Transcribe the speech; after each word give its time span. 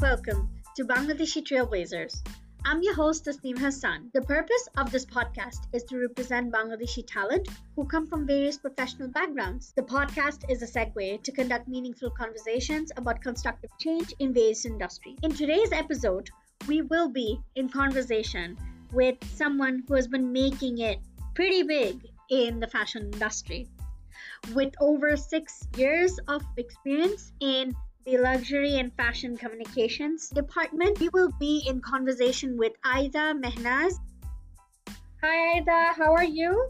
Welcome 0.00 0.48
to 0.76 0.84
Bangladeshi 0.84 1.42
Trailblazers. 1.42 2.22
I'm 2.64 2.84
your 2.84 2.94
host, 2.94 3.24
Tasneem 3.24 3.58
Hassan. 3.58 4.10
The 4.14 4.22
purpose 4.22 4.68
of 4.76 4.92
this 4.92 5.04
podcast 5.04 5.66
is 5.72 5.82
to 5.84 5.98
represent 5.98 6.52
Bangladeshi 6.52 7.04
talent 7.04 7.48
who 7.74 7.84
come 7.84 8.06
from 8.06 8.24
various 8.24 8.58
professional 8.58 9.08
backgrounds. 9.08 9.72
The 9.74 9.82
podcast 9.82 10.48
is 10.48 10.62
a 10.62 10.66
segue 10.66 11.24
to 11.24 11.32
conduct 11.32 11.66
meaningful 11.66 12.10
conversations 12.10 12.92
about 12.96 13.20
constructive 13.20 13.70
change 13.80 14.14
in 14.20 14.32
various 14.32 14.64
industries. 14.66 15.18
In 15.24 15.32
today's 15.32 15.72
episode, 15.72 16.30
we 16.68 16.82
will 16.82 17.08
be 17.08 17.40
in 17.56 17.68
conversation 17.68 18.56
with 18.92 19.16
someone 19.34 19.82
who 19.88 19.94
has 19.94 20.06
been 20.06 20.32
making 20.32 20.78
it 20.78 21.00
pretty 21.34 21.64
big 21.64 22.06
in 22.30 22.60
the 22.60 22.68
fashion 22.68 23.10
industry. 23.12 23.68
With 24.54 24.74
over 24.80 25.16
six 25.16 25.66
years 25.76 26.20
of 26.28 26.44
experience 26.56 27.32
in 27.40 27.74
the 28.04 28.18
Luxury 28.18 28.78
and 28.78 28.92
Fashion 28.94 29.36
Communications 29.36 30.28
Department. 30.30 30.98
We 31.00 31.08
will 31.10 31.32
be 31.38 31.64
in 31.66 31.80
conversation 31.80 32.56
with 32.56 32.72
Aida 32.84 33.34
Mehnaz. 33.34 33.94
Hi, 35.22 35.58
Aida. 35.58 35.92
How 35.96 36.12
are 36.12 36.24
you? 36.24 36.68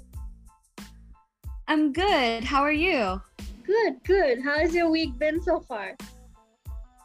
I'm 1.67 1.93
good. 1.93 2.45
How 2.45 2.63
are 2.63 2.73
you? 2.73 3.21
Good, 3.65 4.03
good. 4.05 4.43
How 4.43 4.59
has 4.59 4.75
your 4.75 4.91
week 4.91 5.19
been 5.19 5.43
so 5.43 5.61
far? 5.61 5.97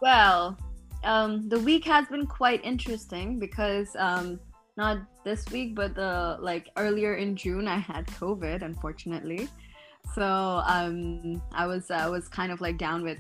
Well, 0.02 0.58
um, 1.04 1.50
the 1.50 1.60
week 1.60 1.86
has 1.86 2.08
been 2.08 2.26
quite 2.26 2.64
interesting 2.64 3.40
because 3.40 3.96
um, 3.98 4.40
not 4.78 5.00
this 5.24 5.46
week, 5.52 5.76
but 5.76 5.96
the 5.96 6.38
like 6.40 6.70
earlier 6.78 7.16
in 7.16 7.36
June, 7.36 7.68
I 7.68 7.78
had 7.78 8.08
COVID, 8.08 8.62
unfortunately. 8.62 9.50
So 10.14 10.62
um, 10.66 11.42
I 11.52 11.66
was 11.66 11.90
I 11.90 12.08
was 12.08 12.28
kind 12.28 12.52
of 12.52 12.62
like 12.62 12.78
down 12.78 13.04
with 13.04 13.20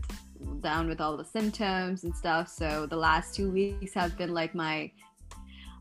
down 0.61 0.87
with 0.87 1.01
all 1.01 1.17
the 1.17 1.25
symptoms 1.25 2.03
and 2.03 2.15
stuff. 2.15 2.47
So 2.49 2.85
the 2.85 2.97
last 2.97 3.33
two 3.33 3.49
weeks 3.49 3.93
have 3.93 4.17
been 4.17 4.33
like 4.33 4.53
my 4.53 4.91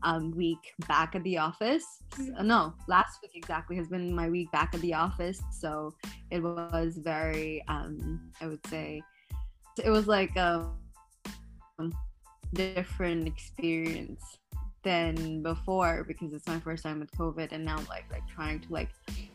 um, 0.03 0.31
week 0.31 0.73
back 0.87 1.15
at 1.15 1.23
the 1.23 1.37
office. 1.37 1.85
Mm-hmm. 2.11 2.47
No, 2.47 2.73
last 2.87 3.19
week 3.21 3.31
exactly 3.35 3.75
has 3.77 3.87
been 3.87 4.13
my 4.13 4.29
week 4.29 4.51
back 4.51 4.73
at 4.73 4.81
the 4.81 4.93
office. 4.93 5.41
So 5.51 5.93
it 6.29 6.41
was 6.41 6.97
very, 6.97 7.63
um, 7.67 8.31
I 8.41 8.47
would 8.47 8.65
say, 8.67 9.01
it 9.83 9.89
was 9.89 10.07
like 10.07 10.35
a 10.35 10.67
different 12.53 13.27
experience 13.27 14.37
than 14.83 15.41
before 15.41 16.03
because 16.07 16.33
it's 16.33 16.45
my 16.47 16.59
first 16.59 16.83
time 16.83 16.99
with 16.99 17.11
COVID, 17.11 17.51
and 17.51 17.63
now 17.63 17.77
like 17.89 18.05
like 18.11 18.27
trying 18.27 18.59
to 18.59 18.73
like 18.73 18.89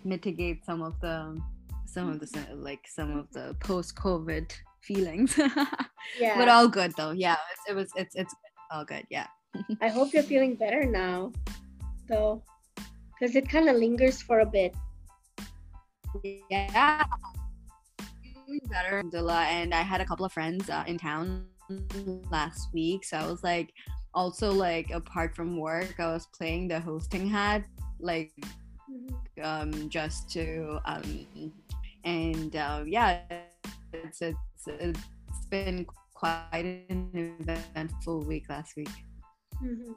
mitigate 0.05 0.64
some 0.64 0.83
of 0.83 1.00
the 1.00 1.41
some 1.89 2.11
of 2.11 2.20
the 2.20 2.47
like 2.55 2.86
some 2.86 3.17
of 3.17 3.31
the 3.33 3.56
post 3.61 3.97
COVID 3.97 4.53
feelings. 4.83 5.39
yeah. 6.20 6.36
But 6.36 6.48
all 6.48 6.69
good 6.69 6.92
though. 6.97 7.12
Yeah, 7.12 7.36
it 7.69 7.75
was 7.75 7.91
it's 7.97 8.14
it's 8.14 8.34
all 8.70 8.84
good. 8.84 9.05
Yeah. 9.11 9.27
I 9.80 9.89
hope 9.89 10.12
you're 10.12 10.22
feeling 10.22 10.55
better 10.55 10.84
now, 10.84 11.33
though, 12.08 12.42
because 13.19 13.34
it 13.34 13.48
kind 13.48 13.69
of 13.69 13.77
lingers 13.77 14.22
for 14.22 14.41
a 14.41 14.47
bit. 14.47 14.75
Yeah. 16.50 17.05
Feeling 18.23 18.61
better, 18.69 18.97
Alhamdulillah, 18.98 19.45
and 19.45 19.75
I 19.75 19.83
had 19.83 20.00
a 20.00 20.05
couple 20.05 20.25
of 20.25 20.33
friends 20.33 20.70
uh, 20.70 20.84
in 20.86 20.98
town 20.98 21.47
last 22.30 22.69
week, 22.73 23.05
so 23.05 23.17
I 23.17 23.27
was 23.27 23.42
like, 23.42 23.73
also 24.14 24.52
like 24.52 24.91
apart 24.91 25.34
from 25.34 25.56
work, 25.56 25.95
I 25.98 26.12
was 26.12 26.27
playing 26.27 26.69
the 26.69 26.80
hosting 26.80 27.28
hat, 27.28 27.64
like, 28.00 28.33
mm-hmm. 28.91 29.45
um, 29.45 29.89
just 29.89 30.30
to 30.33 30.78
um, 30.84 31.27
and 32.09 32.56
uh, 32.56 32.83
yeah, 32.87 33.20
it's 33.92 34.23
it's 34.23 34.67
it's 34.67 35.47
been 35.51 35.87
quite 36.14 36.84
an 36.89 37.11
eventful 37.14 38.25
week 38.25 38.48
last 38.48 38.77
week. 38.77 38.97
Mm-hmm. 39.62 39.92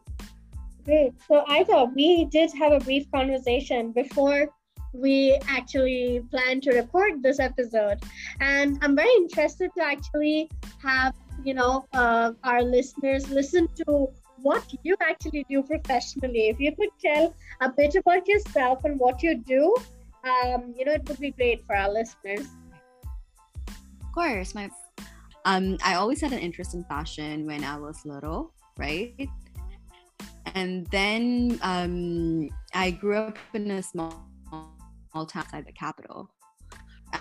Great. 0.84 1.14
So 1.28 1.44
I 1.48 1.64
thought 1.64 1.96
we 1.96 2.26
did 2.26 2.52
have 2.60 2.74
a 2.74 2.80
brief 2.80 3.10
conversation 3.12 3.92
before 3.92 4.50
we 4.94 5.40
actually 5.48 6.22
planned 6.32 6.64
to 6.64 6.72
record 6.72 7.24
this 7.24 7.40
episode, 7.40 8.00
and 8.42 8.78
I'm 8.82 8.96
very 8.96 9.14
interested 9.24 9.72
to 9.78 9.84
actually 9.84 10.50
have 10.84 11.16
you 11.46 11.54
know 11.54 11.86
uh, 11.94 12.34
our 12.44 12.62
listeners 12.62 13.30
listen 13.30 13.70
to 13.86 14.10
what 14.42 14.66
you 14.84 14.96
actually 15.00 15.46
do 15.50 15.64
professionally. 15.64 16.50
If 16.50 16.60
you 16.60 16.76
could 16.76 16.94
tell 17.00 17.34
a 17.62 17.70
bit 17.70 17.96
about 17.96 18.28
yourself 18.28 18.84
and 18.84 19.00
what 19.00 19.22
you 19.24 19.38
do, 19.38 19.76
um, 20.24 20.74
you 20.78 20.86
know, 20.86 20.94
it 20.94 21.08
would 21.08 21.20
be 21.20 21.32
great 21.32 21.66
for 21.66 21.76
our 21.76 21.92
listeners 21.92 22.48
Of 23.68 24.12
course, 24.14 24.54
my 24.54 24.70
um, 25.46 25.78
I 25.84 25.96
always 25.96 26.22
had 26.22 26.34
an 26.34 26.40
interest 26.40 26.76
in 26.76 26.84
fashion 26.84 27.48
when 27.48 27.64
I 27.64 27.78
was 27.78 28.06
little, 28.06 28.54
right? 28.78 29.28
And 30.54 30.86
then 30.88 31.59
um, 31.64 32.50
I 32.74 32.92
grew 32.92 33.16
up 33.18 33.38
in 33.54 33.72
a 33.72 33.82
small, 33.82 34.28
small 34.48 34.76
town 35.14 35.42
outside 35.42 35.66
the 35.66 35.72
capital, 35.72 36.30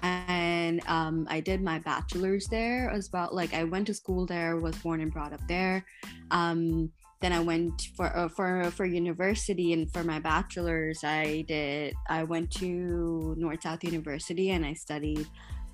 and 0.03 0.87
um, 0.87 1.27
I 1.31 1.41
did 1.41 1.63
my 1.63 1.79
bachelor's 1.79 2.47
there 2.49 2.91
as 2.91 3.11
well. 3.13 3.31
Like 3.33 3.55
I 3.55 3.65
went 3.65 3.87
to 3.87 3.95
school 3.95 4.27
there, 4.27 4.57
was 4.57 4.77
born 4.77 5.01
and 5.01 5.13
brought 5.13 5.33
up 5.33 5.41
there. 5.49 5.85
Um, 6.31 6.93
then 7.21 7.33
I 7.33 7.41
went 7.41 7.89
for 7.97 8.17
uh, 8.17 8.29
for 8.29 8.71
for 8.71 8.87
university 8.87 9.73
and 9.73 9.91
for 9.93 10.03
my 10.05 10.19
bachelor's. 10.19 11.05
I 11.05 11.45
did 11.47 11.95
I 12.09 12.25
went 12.25 12.51
to 12.53 13.35
North 13.37 13.63
South 13.63 13.85
University 13.85 14.51
and 14.51 14.65
I 14.65 14.75
studied 14.75 15.27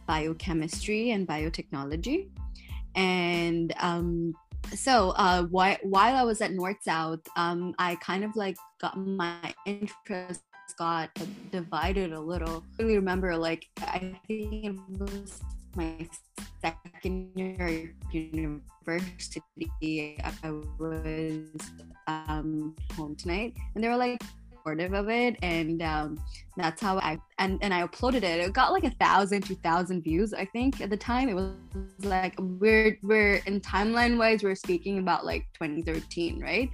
biochemistry 0.07 1.11
and 1.11 1.27
biotechnology. 1.27 2.29
And 2.95 3.75
um, 3.79 4.35
so 4.75 5.11
uh, 5.11 5.45
while, 5.45 5.77
while 5.83 6.17
I 6.17 6.23
was 6.23 6.41
at 6.41 6.53
North 6.53 6.83
South, 6.83 7.21
um, 7.37 7.75
I 7.79 7.97
kind 7.97 8.25
of 8.25 8.35
like 8.37 8.57
got 8.81 8.97
my 8.97 9.55
interest 9.67 10.43
got 10.79 11.11
divided 11.53 12.13
a 12.13 12.21
little. 12.21 12.65
I 12.79 12.83
really 12.83 12.97
remember 12.97 13.37
like 13.37 13.67
I 13.79 14.19
think 14.27 14.65
it 14.65 14.77
was 14.99 15.41
my 15.77 16.09
second 16.61 17.31
year 17.35 17.95
university. 18.11 19.43
I 20.25 20.51
was 20.79 21.49
um, 22.07 22.75
home 22.97 23.15
tonight, 23.17 23.55
and 23.75 23.85
they 23.85 23.89
were 23.89 23.97
like, 23.97 24.21
supportive 24.67 24.95
of 24.95 25.09
it 25.09 25.37
and 25.43 25.81
um, 25.83 26.19
that's 26.57 26.83
how 26.83 26.99
i 26.99 27.17
and, 27.39 27.59
and 27.63 27.73
i 27.73 27.87
uploaded 27.87 28.17
it. 28.17 28.41
It 28.41 28.53
got 28.53 28.73
like 28.73 28.85
a 28.85 28.91
thousand 28.91 29.43
two 29.43 29.55
thousand 29.57 30.03
views 30.03 30.35
i 30.35 30.45
think 30.45 30.81
at 30.81 30.91
the 30.91 30.97
time. 30.97 31.29
It 31.29 31.35
was 31.35 31.53
like 32.01 32.35
we're 32.39 32.99
we're 33.03 33.37
in 33.47 33.61
timeline 33.61 34.19
wise 34.19 34.43
we're 34.43 34.57
speaking 34.57 34.99
about 34.99 35.25
like 35.25 35.47
2013 35.55 36.41
right? 36.41 36.71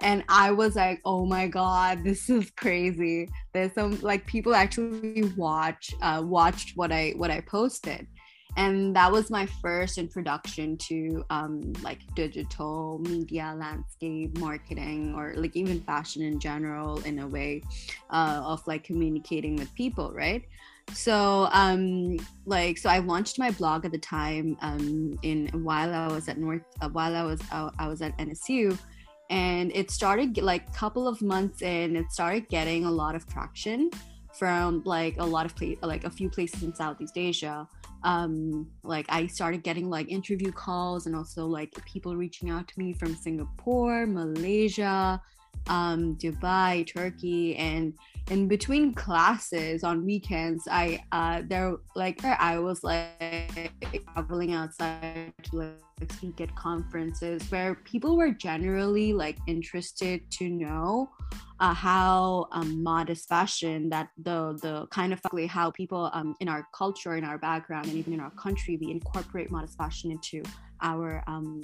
And 0.00 0.24
i 0.28 0.50
was 0.50 0.76
like 0.76 1.00
oh 1.04 1.26
my 1.26 1.48
god 1.48 2.04
this 2.04 2.30
is 2.30 2.50
crazy. 2.52 3.28
There's 3.52 3.74
some 3.74 4.00
like 4.00 4.24
people 4.26 4.54
actually 4.54 5.24
watch 5.36 5.94
uh 6.00 6.22
watched 6.24 6.76
what 6.76 6.92
i 6.92 7.12
what 7.16 7.30
i 7.30 7.40
posted 7.40 8.06
and 8.56 8.94
that 8.94 9.10
was 9.10 9.30
my 9.30 9.46
first 9.46 9.98
introduction 9.98 10.76
to 10.76 11.24
um, 11.30 11.72
like 11.82 12.00
digital 12.14 12.98
media 13.00 13.54
landscape 13.56 14.36
marketing 14.38 15.14
or 15.16 15.34
like 15.36 15.56
even 15.56 15.80
fashion 15.80 16.22
in 16.22 16.38
general 16.38 17.00
in 17.04 17.20
a 17.20 17.26
way 17.26 17.62
uh, 18.10 18.42
of 18.44 18.66
like 18.66 18.84
communicating 18.84 19.56
with 19.56 19.72
people 19.74 20.12
right? 20.12 20.44
So 20.92 21.48
um 21.52 22.18
like 22.44 22.76
so 22.76 22.90
i 22.90 22.98
launched 22.98 23.38
my 23.38 23.50
blog 23.52 23.84
at 23.84 23.92
the 23.92 23.98
time 23.98 24.56
um 24.60 25.18
in 25.22 25.48
while 25.62 25.94
i 25.94 26.08
was 26.08 26.28
at 26.28 26.38
north 26.38 26.62
uh, 26.80 26.88
while 26.88 27.14
i 27.14 27.22
was 27.22 27.40
uh, 27.52 27.70
i 27.78 27.86
was 27.86 28.02
at 28.02 28.16
nsu 28.18 28.76
and 29.30 29.70
it 29.74 29.90
started 29.90 30.36
like 30.38 30.68
a 30.68 30.72
couple 30.72 31.08
of 31.08 31.22
months 31.22 31.62
in 31.62 31.96
it 31.96 32.10
started 32.10 32.48
getting 32.48 32.84
a 32.84 32.90
lot 32.90 33.14
of 33.14 33.26
traction 33.26 33.90
from 34.32 34.82
like 34.84 35.16
a 35.18 35.24
lot 35.24 35.46
of 35.46 35.54
pla- 35.56 35.80
like 35.82 36.04
a 36.04 36.10
few 36.10 36.28
places 36.28 36.62
in 36.62 36.74
southeast 36.74 37.16
asia 37.16 37.66
um 38.04 38.66
like 38.82 39.06
i 39.08 39.26
started 39.26 39.62
getting 39.62 39.88
like 39.88 40.10
interview 40.10 40.50
calls 40.52 41.06
and 41.06 41.14
also 41.14 41.46
like 41.46 41.72
people 41.84 42.16
reaching 42.16 42.50
out 42.50 42.66
to 42.66 42.78
me 42.78 42.92
from 42.92 43.14
singapore 43.14 44.06
malaysia 44.06 45.20
um 45.68 46.16
dubai 46.16 46.86
turkey 46.86 47.54
and 47.56 47.94
in 48.30 48.48
between 48.48 48.94
classes 48.94 49.82
on 49.82 50.04
weekends 50.04 50.66
i 50.70 50.98
uh 51.12 51.42
there 51.48 51.76
like 51.96 52.24
i 52.24 52.58
was 52.58 52.82
like 52.84 53.72
traveling 54.14 54.52
outside 54.52 55.32
to 55.42 55.56
like 55.56 56.12
speak 56.12 56.40
at 56.40 56.54
conferences 56.56 57.42
where 57.50 57.74
people 57.84 58.16
were 58.16 58.30
generally 58.30 59.12
like 59.12 59.38
interested 59.46 60.20
to 60.30 60.48
know 60.48 61.08
uh, 61.60 61.72
how 61.72 62.48
um, 62.50 62.82
modest 62.82 63.28
fashion 63.28 63.88
that 63.88 64.08
the 64.24 64.58
the 64.62 64.84
kind 64.90 65.12
of 65.12 65.20
how 65.48 65.70
people 65.70 66.10
um, 66.12 66.34
in 66.40 66.48
our 66.48 66.66
culture 66.74 67.16
in 67.16 67.22
our 67.22 67.38
background 67.38 67.86
and 67.86 67.96
even 67.96 68.12
in 68.12 68.20
our 68.20 68.32
country 68.32 68.76
we 68.80 68.90
incorporate 68.90 69.50
modest 69.50 69.76
fashion 69.78 70.10
into 70.10 70.42
our 70.80 71.22
um, 71.28 71.62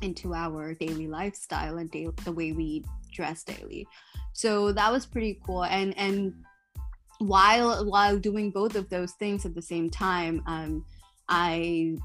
into 0.00 0.34
our 0.34 0.74
daily 0.74 1.06
lifestyle 1.06 1.78
and 1.78 1.90
da- 1.90 2.08
the 2.24 2.32
way 2.32 2.52
we 2.52 2.82
dress 3.14 3.44
daily 3.44 3.86
so 4.32 4.72
that 4.72 4.90
was 4.92 5.06
pretty 5.06 5.40
cool 5.46 5.64
and 5.64 5.96
and 5.96 6.34
while 7.18 7.84
while 7.88 8.18
doing 8.18 8.50
both 8.50 8.74
of 8.74 8.88
those 8.90 9.12
things 9.12 9.46
at 9.46 9.54
the 9.54 9.62
same 9.62 9.88
time 9.88 10.42
um, 10.46 10.84
i 11.28 11.96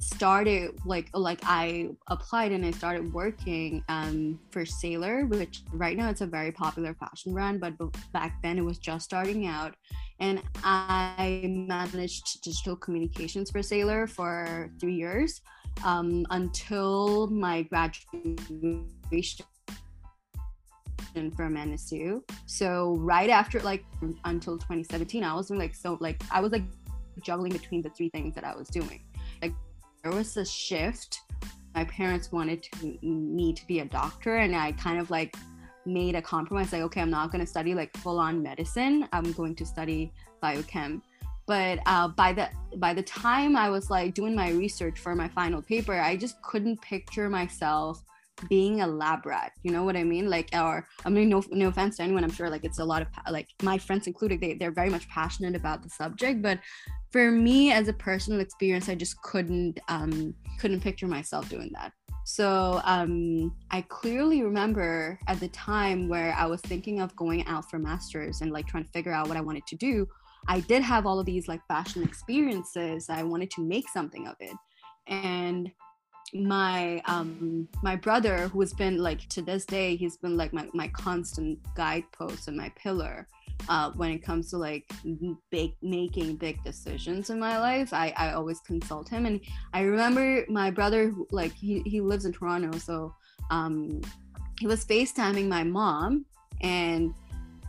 started 0.00 0.78
like 0.84 1.08
like 1.14 1.40
I 1.44 1.90
applied 2.08 2.52
and 2.52 2.64
I 2.64 2.70
started 2.72 3.12
working 3.12 3.82
um, 3.88 4.38
for 4.50 4.66
Sailor, 4.66 5.26
which 5.26 5.62
right 5.72 5.96
now 5.96 6.10
it's 6.10 6.20
a 6.20 6.26
very 6.26 6.52
popular 6.52 6.94
fashion 6.94 7.32
brand, 7.32 7.60
but 7.60 7.74
back 8.12 8.42
then 8.42 8.58
it 8.58 8.62
was 8.62 8.78
just 8.78 9.04
starting 9.04 9.46
out. 9.46 9.74
And 10.20 10.42
I 10.62 11.42
managed 11.44 12.42
digital 12.42 12.76
communications 12.76 13.50
for 13.50 13.62
Sailor 13.62 14.06
for 14.06 14.70
three 14.80 14.94
years 14.94 15.40
um, 15.84 16.26
until 16.30 17.26
my 17.28 17.62
graduation 17.62 19.46
from 21.14 21.54
NSU. 21.54 22.22
So 22.46 22.96
right 22.96 23.30
after 23.30 23.60
like 23.60 23.84
until 24.24 24.58
2017, 24.58 25.22
I 25.22 25.34
was 25.34 25.50
like 25.50 25.74
so 25.74 25.96
like 26.00 26.22
I 26.30 26.40
was 26.40 26.52
like 26.52 26.64
juggling 27.22 27.52
between 27.52 27.82
the 27.82 27.90
three 27.90 28.08
things 28.08 28.34
that 28.34 28.44
I 28.44 28.54
was 28.54 28.68
doing. 28.68 29.02
Like 29.40 29.52
there 30.02 30.12
was 30.12 30.36
a 30.36 30.44
shift. 30.44 31.20
My 31.74 31.84
parents 31.84 32.30
wanted 32.30 32.62
to, 32.62 32.98
me 33.02 33.52
to 33.52 33.66
be 33.66 33.80
a 33.80 33.84
doctor, 33.84 34.36
and 34.36 34.54
I 34.54 34.72
kind 34.72 35.00
of 35.00 35.10
like 35.10 35.36
made 35.86 36.14
a 36.14 36.22
compromise. 36.22 36.72
Like, 36.72 36.82
okay, 36.82 37.00
I'm 37.00 37.10
not 37.10 37.32
going 37.32 37.40
to 37.40 37.50
study 37.50 37.74
like 37.74 37.96
full 37.96 38.18
on 38.18 38.42
medicine. 38.42 39.08
I'm 39.12 39.32
going 39.32 39.54
to 39.56 39.66
study 39.66 40.12
biochem. 40.42 41.02
But 41.46 41.80
uh, 41.86 42.08
by 42.08 42.32
the 42.32 42.48
by 42.76 42.94
the 42.94 43.02
time 43.02 43.56
I 43.56 43.68
was 43.68 43.90
like 43.90 44.14
doing 44.14 44.34
my 44.34 44.50
research 44.50 44.98
for 44.98 45.14
my 45.14 45.28
final 45.28 45.60
paper, 45.60 45.94
I 45.94 46.16
just 46.16 46.40
couldn't 46.42 46.80
picture 46.80 47.28
myself 47.28 48.02
being 48.48 48.80
a 48.80 48.86
lab 48.86 49.24
rat 49.26 49.52
you 49.62 49.70
know 49.70 49.84
what 49.84 49.96
i 49.96 50.04
mean? 50.04 50.28
Like 50.28 50.50
or 50.54 50.86
i 51.04 51.08
mean 51.08 51.28
no, 51.28 51.42
no 51.50 51.68
offense 51.68 51.96
to 51.96 52.02
anyone 52.02 52.24
i'm 52.24 52.32
sure 52.32 52.50
like 52.50 52.64
it's 52.64 52.78
a 52.78 52.84
lot 52.84 53.02
of 53.02 53.08
like 53.30 53.48
my 53.62 53.78
friends 53.78 54.06
included 54.06 54.40
they, 54.40 54.54
they're 54.54 54.72
very 54.72 54.90
much 54.90 55.08
passionate 55.08 55.54
about 55.54 55.82
the 55.82 55.88
subject 55.88 56.42
but 56.42 56.58
for 57.10 57.30
me 57.30 57.72
as 57.72 57.88
a 57.88 57.92
personal 57.92 58.40
experience 58.40 58.88
i 58.88 58.94
just 58.94 59.20
couldn't 59.22 59.78
um 59.88 60.34
couldn't 60.58 60.80
picture 60.80 61.06
myself 61.06 61.48
doing 61.48 61.70
that. 61.74 61.92
So 62.24 62.80
um 62.84 63.54
i 63.70 63.82
clearly 63.82 64.42
remember 64.42 65.18
at 65.28 65.40
the 65.40 65.48
time 65.48 66.08
where 66.08 66.34
i 66.38 66.46
was 66.46 66.60
thinking 66.62 67.00
of 67.00 67.14
going 67.16 67.46
out 67.46 67.70
for 67.70 67.78
masters 67.78 68.40
and 68.40 68.50
like 68.50 68.66
trying 68.66 68.84
to 68.84 68.90
figure 68.90 69.12
out 69.12 69.28
what 69.28 69.36
i 69.36 69.42
wanted 69.42 69.66
to 69.66 69.76
do 69.76 70.08
i 70.48 70.60
did 70.60 70.82
have 70.82 71.06
all 71.06 71.20
of 71.20 71.26
these 71.26 71.48
like 71.48 71.60
fashion 71.68 72.02
experiences 72.02 73.10
i 73.10 73.22
wanted 73.22 73.50
to 73.50 73.60
make 73.62 73.88
something 73.90 74.26
of 74.26 74.36
it. 74.40 74.56
And 75.06 75.70
my 76.32 77.00
um 77.06 77.68
my 77.82 77.94
brother 77.94 78.48
who 78.48 78.60
has 78.60 78.72
been 78.72 78.98
like 78.98 79.28
to 79.28 79.42
this 79.42 79.64
day 79.64 79.94
he's 79.94 80.16
been 80.16 80.36
like 80.36 80.52
my, 80.52 80.68
my 80.72 80.88
constant 80.88 81.58
guidepost 81.76 82.48
and 82.48 82.56
my 82.56 82.70
pillar 82.70 83.28
uh, 83.68 83.90
when 83.92 84.10
it 84.10 84.18
comes 84.18 84.50
to 84.50 84.58
like 84.58 84.90
big 85.50 85.74
making 85.82 86.36
big 86.36 86.62
decisions 86.64 87.30
in 87.30 87.38
my 87.38 87.58
life. 87.58 87.92
I, 87.92 88.12
I 88.16 88.32
always 88.32 88.60
consult 88.60 89.08
him. 89.08 89.26
And 89.26 89.40
i 89.72 89.82
remember 89.82 90.44
my 90.48 90.70
brother 90.70 91.14
like 91.30 91.52
he, 91.52 91.82
he 91.86 92.00
lives 92.00 92.24
in 92.24 92.32
toronto. 92.32 92.78
So 92.78 93.14
um 93.50 94.00
he 94.58 94.66
was 94.66 94.84
facetiming 94.84 95.48
my 95.48 95.64
mom 95.64 96.24
and 96.60 97.12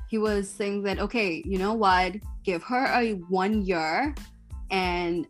he 0.07 0.17
was 0.17 0.49
saying 0.49 0.83
that 0.83 0.99
okay 0.99 1.41
you 1.45 1.57
know 1.57 1.73
what? 1.73 2.15
Give 2.43 2.63
her 2.63 2.85
a 2.85 3.13
one 3.29 3.65
year 3.65 4.13
and 4.71 5.27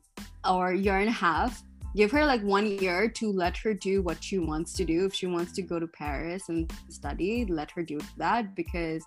or 0.48 0.74
year 0.74 1.00
and 1.00 1.10
a 1.10 1.14
half 1.14 1.64
give 1.96 2.12
her 2.12 2.26
like 2.26 2.42
one 2.44 2.66
year 2.66 3.08
to 3.10 3.32
let 3.32 3.56
her 3.58 3.74
do 3.74 4.02
what 4.02 4.24
she 4.24 4.38
wants 4.38 4.74
to 4.74 4.86
do 4.86 5.06
if 5.06 5.14
she 5.14 5.28
wants 5.28 5.52
to 5.54 5.62
go 5.62 5.80
to 5.80 5.88
paris 5.88 6.50
and 6.50 6.72
study 6.90 7.46
let 7.46 7.72
her 7.72 7.84
do 7.84 8.00
that 8.18 8.56
because 8.56 9.04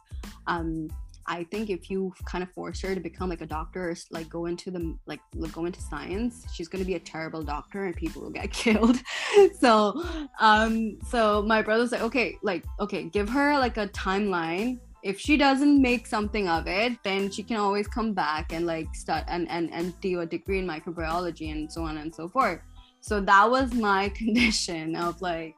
um 0.47 0.89
I 1.31 1.45
think 1.45 1.69
if 1.69 1.91
you 1.91 2.15
kind 2.25 2.43
of 2.43 2.51
force 2.53 2.81
her 2.81 2.95
to 2.95 3.01
become 3.01 3.29
like 3.29 3.43
a 3.43 3.47
doctor 3.47 3.91
or 3.91 3.97
like 4.11 4.31
go 4.31 4.47
into 4.47 4.71
the 4.71 4.97
like 5.05 5.21
go 5.53 5.67
into 5.67 5.81
science, 5.81 6.47
she's 6.55 6.69
gonna 6.69 6.87
be 6.87 6.95
a 6.95 7.01
terrible 7.01 7.43
doctor 7.43 7.85
and 7.85 7.95
people 7.95 8.23
will 8.23 8.31
get 8.31 8.51
killed. 8.65 9.01
so 9.61 10.03
um 10.41 10.99
so 11.07 11.43
my 11.43 11.61
brother's 11.61 11.93
like, 11.93 12.01
okay, 12.01 12.39
like 12.43 12.65
okay, 12.81 13.05
give 13.05 13.29
her 13.29 13.59
like 13.59 13.77
a 13.77 13.89
timeline. 13.89 14.79
If 15.03 15.21
she 15.21 15.37
doesn't 15.37 15.81
make 15.81 16.07
something 16.07 16.49
of 16.49 16.67
it, 16.67 16.95
then 17.05 17.31
she 17.31 17.43
can 17.43 17.59
always 17.59 17.87
come 17.87 18.15
back 18.15 18.53
and 18.53 18.67
like 18.67 18.93
start 18.95 19.25
and 19.29 19.47
and, 19.51 19.71
and 19.73 20.01
do 20.01 20.21
a 20.21 20.27
degree 20.27 20.61
in 20.61 20.67
microbiology 20.67 21.53
and 21.53 21.71
so 21.71 21.83
on 21.83 21.99
and 21.99 22.13
so 22.13 22.27
forth. 22.27 22.61
So 23.01 23.21
that 23.21 23.51
was 23.51 23.73
my 23.75 24.09
condition 24.15 24.97
of 24.97 25.21
like 25.23 25.55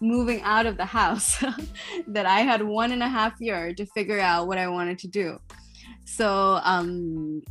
moving 0.00 0.42
out 0.42 0.66
of 0.66 0.76
the 0.76 0.84
house 0.84 1.42
that 2.08 2.26
I 2.26 2.40
had 2.40 2.62
one 2.62 2.92
and 2.92 3.02
a 3.02 3.08
half 3.08 3.40
year 3.40 3.72
to 3.74 3.86
figure 3.86 4.20
out 4.20 4.46
what 4.46 4.58
I 4.58 4.68
wanted 4.68 4.98
to 5.00 5.08
do. 5.08 5.38
So 6.04 6.60
um 6.62 7.42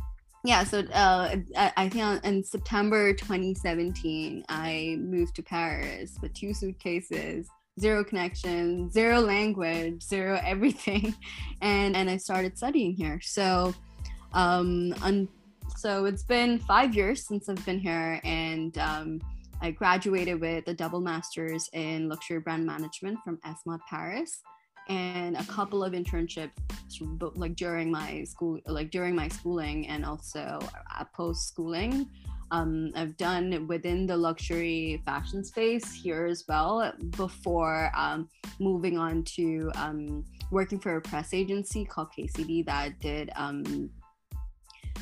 yeah, 0.46 0.62
so 0.62 0.80
uh, 0.80 1.36
I 1.56 1.88
think 1.88 2.22
in 2.22 2.44
September 2.44 3.14
2017, 3.14 4.44
I 4.50 4.98
moved 5.00 5.36
to 5.36 5.42
Paris 5.42 6.18
with 6.20 6.34
two 6.34 6.52
suitcases, 6.52 7.48
zero 7.80 8.04
connection, 8.04 8.90
zero 8.90 9.20
language, 9.20 10.02
zero 10.02 10.38
everything, 10.44 11.14
and 11.62 11.96
and 11.96 12.10
I 12.10 12.18
started 12.18 12.58
studying 12.58 12.92
here. 12.92 13.22
So, 13.22 13.74
um, 14.34 14.94
un- 15.00 15.28
so 15.78 16.04
it's 16.04 16.24
been 16.24 16.58
five 16.58 16.94
years 16.94 17.26
since 17.26 17.48
I've 17.48 17.64
been 17.64 17.80
here, 17.80 18.20
and 18.22 18.76
um, 18.76 19.22
I 19.64 19.70
graduated 19.70 20.42
with 20.42 20.68
a 20.68 20.74
double 20.74 21.00
master's 21.00 21.70
in 21.72 22.06
luxury 22.10 22.38
brand 22.38 22.66
management 22.66 23.18
from 23.24 23.38
ESMOD 23.46 23.80
Paris 23.88 24.42
and 24.90 25.38
a 25.38 25.44
couple 25.44 25.82
of 25.82 25.94
internships 25.94 26.50
like 27.34 27.56
during 27.56 27.90
my 27.90 28.24
school 28.24 28.60
like 28.66 28.90
during 28.90 29.14
my 29.14 29.26
schooling 29.28 29.88
and 29.88 30.04
also 30.04 30.60
post 31.14 31.48
schooling 31.48 32.06
um, 32.50 32.92
I've 32.94 33.16
done 33.16 33.66
within 33.66 34.06
the 34.06 34.18
luxury 34.18 35.00
fashion 35.06 35.42
space 35.42 35.94
here 35.94 36.26
as 36.26 36.44
well 36.46 36.92
before 37.16 37.90
um, 37.96 38.28
moving 38.60 38.98
on 38.98 39.22
to 39.36 39.72
um, 39.76 40.26
working 40.50 40.78
for 40.78 40.96
a 40.96 41.00
press 41.00 41.32
agency 41.32 41.86
called 41.86 42.08
KCD 42.12 42.66
that 42.66 43.00
did 43.00 43.30
um, 43.34 43.88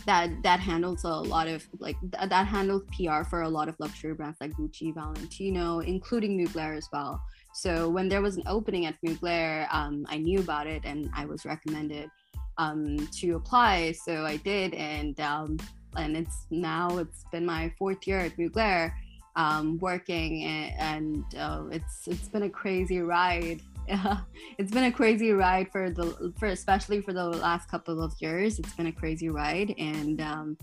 that 0.06 0.30
that 0.42 0.60
handles 0.60 1.04
a 1.04 1.08
lot 1.08 1.48
of 1.48 1.66
like 1.78 1.96
th- 2.00 2.28
that 2.28 2.46
handles 2.46 2.82
PR 2.96 3.22
for 3.22 3.42
a 3.42 3.48
lot 3.48 3.68
of 3.68 3.76
luxury 3.78 4.14
brands 4.14 4.38
like 4.40 4.52
Gucci, 4.52 4.94
Valentino, 4.94 5.80
including 5.80 6.38
Mugler 6.38 6.76
as 6.76 6.88
well. 6.92 7.22
So 7.54 7.88
when 7.88 8.08
there 8.08 8.22
was 8.22 8.36
an 8.36 8.44
opening 8.46 8.86
at 8.86 8.96
Mugler, 9.06 9.66
um, 9.72 10.06
I 10.08 10.18
knew 10.18 10.40
about 10.40 10.66
it 10.66 10.82
and 10.84 11.10
I 11.14 11.26
was 11.26 11.44
recommended 11.44 12.10
um, 12.58 12.96
to 13.20 13.36
apply. 13.36 13.92
So 13.92 14.24
I 14.24 14.36
did, 14.38 14.74
and 14.74 15.18
um, 15.20 15.58
and 15.96 16.16
it's 16.16 16.46
now 16.50 16.98
it's 16.98 17.24
been 17.30 17.46
my 17.46 17.72
fourth 17.78 18.06
year 18.06 18.20
at 18.20 18.36
Mugler 18.36 18.92
um, 19.36 19.78
working, 19.78 20.44
and, 20.44 20.74
and 20.78 21.24
uh, 21.38 21.64
it's 21.70 22.08
it's 22.08 22.28
been 22.28 22.44
a 22.44 22.50
crazy 22.50 23.00
ride 23.00 23.60
it's 24.58 24.70
been 24.70 24.84
a 24.84 24.92
crazy 24.92 25.32
ride 25.32 25.70
for 25.70 25.90
the 25.90 26.32
for 26.38 26.46
especially 26.46 27.00
for 27.00 27.12
the 27.12 27.24
last 27.24 27.68
couple 27.68 28.02
of 28.02 28.14
years. 28.20 28.58
It's 28.58 28.72
been 28.74 28.86
a 28.86 28.92
crazy 28.92 29.28
ride, 29.28 29.74
and 29.78 30.20
um, 30.20 30.56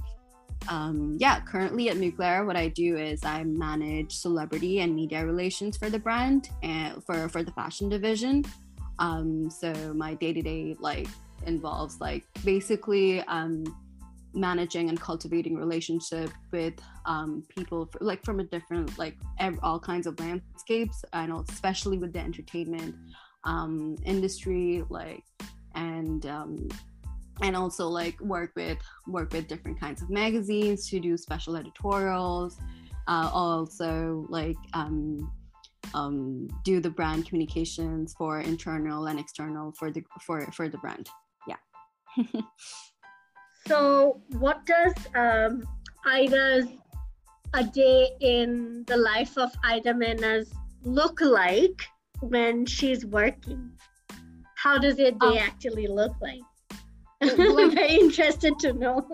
um, 0.67 1.17
yeah, 1.19 1.41
currently 1.41 1.89
at 1.89 1.97
Mugler, 1.97 2.45
what 2.45 2.55
I 2.55 2.67
do 2.69 2.97
is 2.97 3.23
I 3.23 3.43
manage 3.43 4.15
celebrity 4.15 4.79
and 4.79 4.95
media 4.95 5.25
relations 5.25 5.77
for 5.77 5.89
the 5.89 5.99
brand 5.99 6.49
and 6.63 7.03
for 7.05 7.29
for 7.29 7.43
the 7.43 7.51
fashion 7.51 7.89
division. 7.89 8.43
Um, 8.99 9.49
so 9.49 9.73
my 9.93 10.13
day 10.13 10.33
to 10.33 10.41
day 10.41 10.75
like 10.79 11.07
involves 11.45 12.01
like 12.01 12.25
basically 12.43 13.21
um, 13.21 13.63
managing 14.33 14.89
and 14.89 14.99
cultivating 14.99 15.55
relationship 15.55 16.29
with 16.51 16.73
um, 17.05 17.43
people 17.49 17.87
for, 17.91 17.99
like 18.01 18.23
from 18.23 18.39
a 18.39 18.43
different 18.43 18.97
like 18.97 19.17
ev- 19.39 19.59
all 19.63 19.79
kinds 19.79 20.07
of 20.07 20.19
landscapes 20.19 21.03
and 21.13 21.33
especially 21.49 21.97
with 21.97 22.13
the 22.13 22.19
entertainment 22.19 22.95
um, 23.43 23.95
industry 24.05 24.83
like 24.89 25.23
and 25.75 26.25
um, 26.25 26.67
and 27.41 27.55
also 27.55 27.87
like 27.87 28.19
work 28.21 28.51
with 28.55 28.77
work 29.07 29.31
with 29.33 29.47
different 29.47 29.79
kinds 29.79 30.01
of 30.01 30.09
magazines 30.09 30.89
to 30.89 30.99
do 30.99 31.17
special 31.17 31.55
editorials 31.55 32.57
uh, 33.07 33.29
also 33.33 34.25
like 34.29 34.57
um, 34.73 35.31
um, 35.93 36.47
do 36.63 36.79
the 36.79 36.89
brand 36.89 37.27
communications 37.27 38.13
for 38.17 38.41
internal 38.41 39.07
and 39.07 39.19
external 39.19 39.71
for 39.71 39.91
the 39.91 40.03
for 40.21 40.45
for 40.51 40.69
the 40.69 40.77
brand. 40.77 41.09
Yeah 41.47 41.55
So, 43.69 44.19
what 44.39 44.65
does 44.65 44.95
um, 45.13 45.61
Aida's 46.07 46.65
a 47.53 47.63
day 47.63 48.09
in 48.19 48.83
the 48.87 48.97
life 48.97 49.37
of 49.37 49.51
Aida 49.63 49.93
Mehnaz 49.93 50.51
look 50.81 51.21
like 51.21 51.79
when 52.21 52.65
she's 52.65 53.05
working? 53.05 53.69
How 54.55 54.79
does 54.79 54.97
a 54.97 55.11
day 55.11 55.17
um, 55.21 55.37
actually 55.37 55.85
look 55.85 56.13
like? 56.19 56.41
I'm 57.21 57.69
very 57.69 57.93
interested 57.93 58.57
to 58.57 58.73
know. 58.73 59.07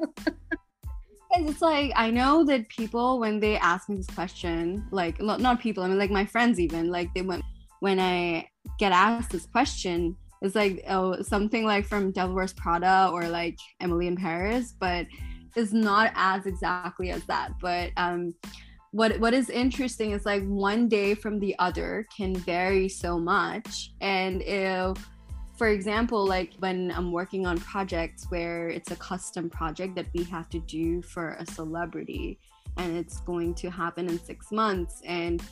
it's 1.32 1.62
like 1.62 1.92
I 1.94 2.10
know 2.10 2.46
that 2.46 2.70
people 2.70 3.20
when 3.20 3.42
they 3.42 3.58
ask 3.58 3.90
me 3.90 3.98
this 3.98 4.08
question, 4.08 4.88
like 4.90 5.22
not 5.22 5.60
people, 5.60 5.84
I 5.84 5.90
mean 5.90 6.00
like 6.00 6.12
my 6.12 6.26
friends 6.26 6.62
even, 6.62 6.90
like 6.90 7.14
they 7.14 7.24
went 7.24 7.44
when 7.82 8.00
I 8.00 8.48
get 8.80 8.94
asked 8.94 9.32
this 9.32 9.48
question, 9.48 10.16
it's 10.46 10.56
like 10.56 10.84
oh 10.88 11.22
something 11.22 11.66
like 11.66 11.86
from 11.86 12.12
Devil 12.12 12.36
Wears 12.36 12.54
Prada 12.54 13.10
or 13.12 13.28
like 13.28 13.58
Emily 13.82 14.08
in 14.08 14.16
Paris, 14.16 14.74
but 14.80 15.08
it's 15.56 15.74
not 15.74 16.12
as 16.16 16.46
exactly 16.46 17.12
as 17.12 17.24
that. 17.26 17.52
But 17.60 17.92
um, 17.98 18.34
what 18.96 19.20
what 19.20 19.34
is 19.34 19.50
interesting 19.50 20.12
is 20.12 20.26
like 20.26 20.42
one 20.46 20.88
day 20.88 21.14
from 21.14 21.38
the 21.40 21.54
other 21.60 22.06
can 22.16 22.34
vary 22.34 22.88
so 22.88 23.20
much 23.20 23.92
and 24.00 24.42
if 24.44 24.98
for 25.58 25.68
example 25.68 26.26
like 26.26 26.54
when 26.60 26.92
i'm 26.92 27.12
working 27.12 27.46
on 27.46 27.58
projects 27.60 28.26
where 28.30 28.70
it's 28.70 28.92
a 28.92 28.96
custom 28.96 29.50
project 29.50 29.96
that 29.96 30.06
we 30.14 30.24
have 30.24 30.48
to 30.48 30.60
do 30.60 31.02
for 31.02 31.36
a 31.40 31.46
celebrity 31.46 32.40
and 32.78 32.96
it's 32.96 33.20
going 33.20 33.54
to 33.54 33.70
happen 33.70 34.08
in 34.08 34.18
six 34.18 34.50
months 34.50 35.02
and 35.06 35.44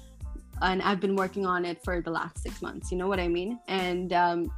and 0.61 0.81
i've 0.81 1.01
been 1.01 1.17
working 1.17 1.45
on 1.45 1.65
it 1.65 1.83
for 1.83 1.99
the 1.99 2.09
last 2.09 2.39
six 2.39 2.61
months 2.61 2.93
you 2.93 2.97
know 2.97 3.07
what 3.07 3.19
i 3.19 3.27
mean 3.27 3.59
and 3.67 4.13
um, 4.13 4.49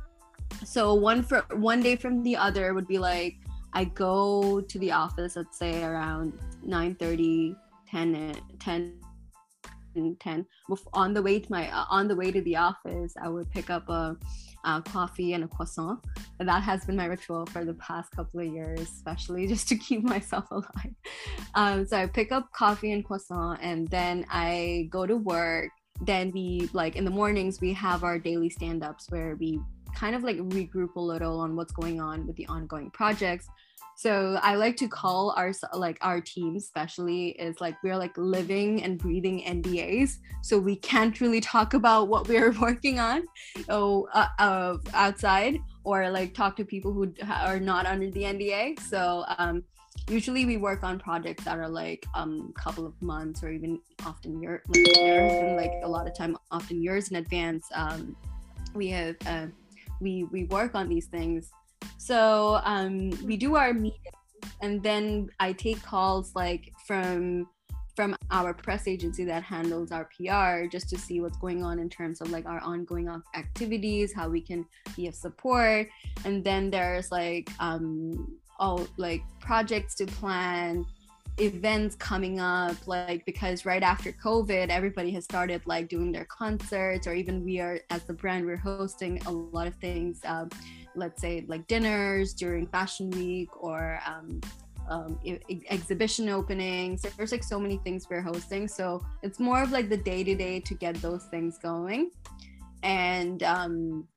so 0.64 0.94
one 0.94 1.22
for 1.24 1.46
one 1.54 1.82
day 1.82 1.96
from 1.96 2.24
the 2.24 2.36
other 2.36 2.74
would 2.74 2.88
be 2.88 2.98
like 2.98 3.36
i 3.74 3.84
go 3.84 4.62
to 4.62 4.80
the 4.80 4.92
office 4.92 5.36
let's 5.36 5.58
say 5.58 5.84
around 5.84 6.34
9 6.64 6.96
30 6.96 7.56
10 7.88 8.36
10 8.60 8.94
10 10.20 10.46
on 10.94 11.14
the 11.14 11.22
way 11.22 11.40
to 11.40 11.52
my 11.52 11.72
uh, 11.72 11.86
on 11.90 12.08
the 12.08 12.16
way 12.16 12.32
to 12.32 12.42
the 12.42 12.56
office 12.56 13.14
i 13.22 13.30
would 13.30 13.50
pick 13.52 13.70
up 13.70 13.88
a, 13.90 14.18
a, 14.66 14.82
coffee 14.82 15.34
and 15.34 15.44
a 15.44 15.48
croissant. 15.48 16.00
And 16.40 16.50
that 16.50 16.64
has 16.64 16.86
been 16.86 16.98
my 16.98 17.06
ritual 17.06 17.46
for 17.46 17.64
the 17.64 17.76
past 17.76 18.12
couple 18.12 18.42
of 18.42 18.48
years 18.48 18.82
especially 18.82 19.48
just 19.54 19.70
to 19.70 19.78
keep 19.78 20.04
myself 20.04 20.46
alive. 20.52 20.96
Um, 21.54 21.86
so 21.86 21.98
i 21.98 22.08
pick 22.08 22.32
up 22.32 22.52
coffee 22.52 22.92
and 22.92 23.06
croissant 23.06 23.60
and 23.62 23.88
then 23.88 24.26
i 24.30 24.88
go 24.92 25.06
to 25.06 25.16
work. 25.16 25.70
Then 26.02 26.32
we 26.34 26.70
like 26.74 26.98
in 26.98 27.06
the 27.06 27.12
mornings 27.12 27.62
we 27.62 27.72
have 27.74 28.04
our 28.04 28.20
daily 28.20 28.50
stand-ups 28.50 29.06
where 29.10 29.38
we 29.38 29.62
kind 29.96 30.16
of 30.16 30.24
like 30.24 30.38
regroup 30.38 30.96
a 30.96 31.00
little 31.00 31.40
on 31.40 31.56
what's 31.56 31.74
going 31.74 32.00
on 32.00 32.28
with 32.28 32.36
the 32.36 32.46
ongoing 32.48 32.92
projects. 32.92 33.48
So 33.98 34.38
i 34.44 34.56
like 34.56 34.75
to 34.78 34.90
call 34.90 35.34
our 35.38 35.54
like 35.74 35.98
our 36.02 36.20
team 36.20 36.58
especially 36.58 37.30
is 37.30 37.62
like 37.62 37.82
we're 37.82 37.96
like 37.96 38.18
living 38.18 38.84
and 38.84 38.98
breathing 39.00 39.42
ndas 39.48 40.18
so 40.44 40.60
we 40.60 40.75
can't 40.75 41.22
really 41.22 41.40
talk 41.40 41.75
about 41.75 42.10
what 42.10 42.28
we're 42.28 42.52
working 42.60 43.00
on 43.00 43.24
oh 43.70 44.06
uh, 44.14 44.28
uh, 44.38 44.78
outside 44.94 45.60
or 45.86 46.10
like 46.10 46.34
talk 46.34 46.58
to 46.58 46.66
people 46.66 46.92
who 46.92 47.14
are 47.30 47.58
not 47.58 47.86
under 47.86 48.12
the 48.12 48.24
nda 48.24 48.78
so 48.82 49.24
um, 49.38 49.64
usually 50.10 50.46
we 50.46 50.58
work 50.58 50.84
on 50.84 51.00
projects 51.00 51.44
that 51.46 51.58
are 51.58 51.68
like 51.68 52.06
a 52.16 52.20
um, 52.20 52.54
couple 52.56 52.86
of 52.86 53.00
months 53.02 53.44
or 53.44 53.50
even 53.50 53.80
often 54.06 54.42
year, 54.42 54.62
like 54.68 54.98
years 54.98 55.32
and 55.32 55.56
like 55.56 55.74
a 55.84 55.88
lot 55.88 56.08
of 56.08 56.16
time 56.16 56.38
often 56.52 56.82
years 56.82 57.10
in 57.10 57.18
advance. 57.18 57.66
Um, 57.74 58.16
we 58.74 58.88
have 58.90 59.16
uh, 59.25 59.48
we 60.00 60.24
we 60.25 60.46
work 60.46 60.75
on 60.75 60.90
these 60.90 61.08
things. 61.08 61.52
So 61.98 62.62
um, 62.64 63.12
we 63.24 63.38
do 63.38 63.56
our 63.56 63.74
meetings, 63.74 64.00
and 64.62 64.82
then 64.82 65.30
I 65.40 65.54
take 65.54 65.82
calls 65.84 66.36
like 66.36 66.74
from 66.86 67.48
from 67.96 68.16
our 68.30 68.54
press 68.54 68.88
agency 68.88 69.24
that 69.24 69.42
handles 69.42 69.92
our 69.92 70.10
PR 70.18 70.68
just 70.68 70.90
to 70.90 70.98
see 70.98 71.22
what's 71.22 71.38
going 71.38 71.64
on 71.64 71.80
in 71.80 71.90
terms 71.90 72.20
of 72.20 72.30
like 72.30 72.46
our 72.46 72.60
ongoing 72.60 73.10
activities, 73.36 74.14
how 74.14 74.28
we 74.28 74.42
can 74.42 74.66
be 74.98 75.08
of 75.08 75.16
support, 75.16 75.88
and 76.25 76.44
then 76.44 76.70
there's 76.70 77.12
like 77.12 77.50
um, 77.60 78.38
all 78.60 78.86
like 78.98 79.22
projects 79.40 79.96
to 79.96 80.06
plan 80.06 80.86
events 81.38 81.96
coming 81.96 82.39
up 82.39 82.75
like 82.88 83.25
because 83.25 83.65
right 83.65 83.84
after 83.84 84.12
covid 84.13 84.70
everybody 84.70 85.12
has 85.12 85.25
started 85.25 85.62
like 85.65 85.89
doing 85.89 86.12
their 86.12 86.24
concerts 86.25 87.08
or 87.08 87.13
even 87.13 87.44
we 87.44 87.60
are 87.60 87.77
as 87.89 88.04
the 88.04 88.13
brand 88.13 88.46
we're 88.46 88.56
hosting 88.56 89.22
a 89.25 89.32
lot 89.32 89.68
of 89.68 89.75
things 89.75 90.22
um, 90.25 90.50
let's 90.96 91.22
say 91.22 91.44
like 91.48 91.68
dinners 91.68 92.34
during 92.34 92.65
fashion 92.68 93.10
week 93.12 93.50
or 93.62 94.00
um, 94.06 94.39
um, 94.88 95.20
exhibition 95.70 96.30
openings. 96.30 97.01
There's 97.18 97.32
like 97.32 97.44
so 97.44 97.60
many 97.60 97.77
things 97.77 98.08
we're 98.10 98.22
hosting. 98.22 98.68
So 98.68 99.04
it's 99.24 99.39
more 99.39 99.62
of 99.63 99.72
like 99.72 99.89
the 99.89 99.98
day 99.98 100.24
to 100.24 100.36
day 100.36 100.60
to 100.60 100.74
get 100.75 100.96
those 100.96 101.25
things 101.25 101.58
going. 101.58 102.12
And 102.84 103.42
um, 103.44 104.08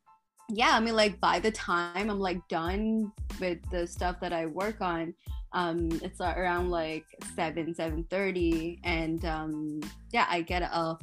yeah, 0.50 0.70
I 0.72 0.80
mean, 0.80 0.96
like 0.96 1.20
by 1.20 1.38
the 1.38 1.50
time 1.50 2.10
I'm 2.10 2.20
like 2.20 2.46
done 2.48 3.12
with 3.40 3.58
the 3.70 3.87
stuff 3.87 4.20
that 4.20 4.32
I 4.32 4.46
work 4.46 4.80
on, 4.80 5.14
um, 5.52 5.88
it's 6.02 6.20
around 6.20 6.70
like 6.70 7.06
seven, 7.34 7.74
seven 7.74 8.04
thirty, 8.10 8.78
and 8.84 9.24
um, 9.24 9.80
yeah, 10.12 10.26
I 10.28 10.42
get 10.42 10.62
a 10.62 10.98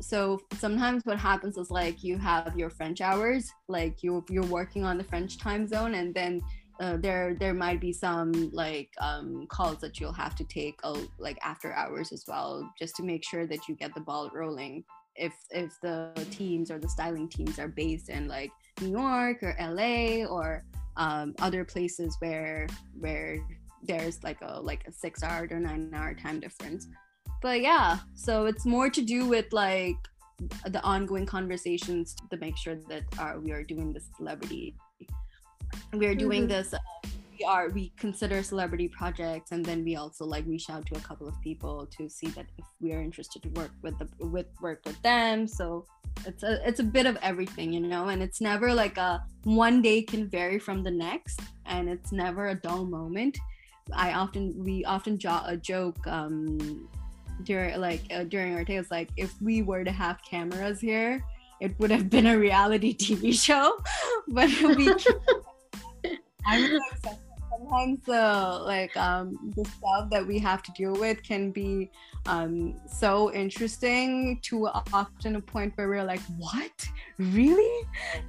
so 0.00 0.40
sometimes 0.58 1.04
what 1.04 1.18
happens 1.18 1.56
is 1.56 1.70
like 1.70 2.04
you 2.04 2.18
have 2.18 2.56
your 2.56 2.70
French 2.70 3.00
hours, 3.00 3.50
like 3.68 4.02
you 4.02 4.24
you're 4.28 4.44
working 4.44 4.84
on 4.84 4.98
the 4.98 5.04
French 5.04 5.38
time 5.38 5.66
zone, 5.66 5.94
and 5.94 6.14
then 6.14 6.40
uh, 6.80 6.96
there 6.98 7.34
there 7.34 7.54
might 7.54 7.80
be 7.80 7.92
some 7.92 8.50
like 8.52 8.90
um, 9.00 9.46
calls 9.48 9.78
that 9.78 9.98
you'll 9.98 10.12
have 10.12 10.34
to 10.36 10.44
take 10.44 10.78
uh, 10.84 10.98
like 11.18 11.38
after 11.42 11.72
hours 11.72 12.12
as 12.12 12.24
well, 12.28 12.70
just 12.78 12.94
to 12.96 13.02
make 13.02 13.24
sure 13.24 13.46
that 13.46 13.68
you 13.68 13.74
get 13.74 13.94
the 13.94 14.00
ball 14.00 14.30
rolling. 14.32 14.84
If 15.14 15.32
if 15.50 15.72
the 15.82 16.12
teams 16.30 16.70
or 16.70 16.78
the 16.78 16.88
styling 16.88 17.28
teams 17.28 17.58
are 17.58 17.68
based 17.68 18.10
in 18.10 18.28
like 18.28 18.50
New 18.82 18.90
York 18.90 19.42
or 19.42 19.56
LA 19.58 20.26
or 20.26 20.62
um, 20.96 21.34
other 21.40 21.64
places 21.64 22.16
where 22.20 22.66
where 22.98 23.38
there's 23.82 24.22
like 24.24 24.40
a 24.42 24.60
like 24.60 24.86
a 24.86 24.92
six 24.92 25.22
hour 25.22 25.46
or 25.50 25.60
nine 25.60 25.90
hour 25.94 26.14
time 26.14 26.40
difference 26.40 26.88
but 27.42 27.60
yeah 27.60 27.98
so 28.14 28.46
it's 28.46 28.64
more 28.64 28.88
to 28.90 29.02
do 29.02 29.26
with 29.26 29.46
like 29.52 29.96
the 30.66 30.82
ongoing 30.82 31.26
conversations 31.26 32.14
to 32.30 32.36
make 32.38 32.56
sure 32.56 32.76
that 32.88 33.02
uh, 33.18 33.34
we 33.40 33.52
are 33.52 33.62
doing 33.62 33.92
this 33.92 34.08
celebrity 34.16 34.74
we 35.92 36.06
are 36.06 36.14
doing 36.14 36.42
mm-hmm. 36.42 36.52
this 36.52 36.74
uh, 36.74 36.78
we 37.38 37.44
are 37.44 37.68
we 37.70 37.92
consider 37.96 38.42
celebrity 38.42 38.88
projects 38.88 39.52
and 39.52 39.64
then 39.64 39.84
we 39.84 39.96
also 39.96 40.24
like 40.24 40.44
reach 40.46 40.70
out 40.70 40.86
to 40.86 40.96
a 40.96 41.00
couple 41.00 41.28
of 41.28 41.40
people 41.40 41.86
to 41.96 42.08
see 42.08 42.28
that 42.28 42.46
if 42.58 42.64
we 42.80 42.92
are 42.92 43.02
interested 43.02 43.42
to 43.42 43.48
work 43.50 43.70
with 43.82 43.98
the 43.98 44.08
with 44.26 44.46
work 44.60 44.80
with 44.84 45.00
them. 45.02 45.46
So 45.46 45.86
it's 46.24 46.42
a 46.42 46.66
it's 46.66 46.80
a 46.80 46.84
bit 46.84 47.06
of 47.06 47.16
everything 47.22 47.72
you 47.72 47.80
know 47.80 48.08
and 48.08 48.22
it's 48.22 48.40
never 48.40 48.72
like 48.72 48.96
a 48.96 49.24
one 49.44 49.82
day 49.82 50.02
can 50.02 50.28
vary 50.28 50.58
from 50.58 50.82
the 50.82 50.90
next 50.90 51.40
and 51.66 51.88
it's 51.88 52.12
never 52.12 52.48
a 52.48 52.54
dull 52.54 52.84
moment. 52.84 53.38
I 53.92 54.14
often 54.14 54.54
we 54.64 54.84
often 54.84 55.18
jo- 55.18 55.44
uh, 55.44 55.56
joke 55.56 56.06
um 56.06 56.88
during 57.42 57.78
like 57.80 58.02
uh, 58.12 58.24
during 58.24 58.54
our 58.54 58.64
tales 58.64 58.90
like 58.90 59.10
if 59.16 59.34
we 59.42 59.62
were 59.62 59.84
to 59.84 59.92
have 59.92 60.22
cameras 60.22 60.80
here 60.80 61.22
it 61.60 61.78
would 61.78 61.90
have 61.90 62.08
been 62.08 62.26
a 62.26 62.38
reality 62.38 62.94
tv 63.04 63.32
show 63.32 63.76
but 64.28 64.48
we 64.76 64.92
i'm 66.46 66.80
sometimes 67.68 68.04
the 68.04 68.62
like 68.64 68.96
um 68.96 69.52
the 69.56 69.64
stuff 69.64 70.10
that 70.10 70.26
we 70.26 70.38
have 70.38 70.62
to 70.62 70.72
deal 70.72 70.92
with 70.94 71.22
can 71.22 71.50
be 71.50 71.90
um 72.26 72.74
so 72.88 73.32
interesting 73.32 74.38
to 74.42 74.66
often 74.92 75.36
a 75.36 75.40
point 75.40 75.72
where 75.76 75.88
we're 75.88 76.04
like 76.04 76.20
what? 76.38 76.88
Really? 77.18 77.86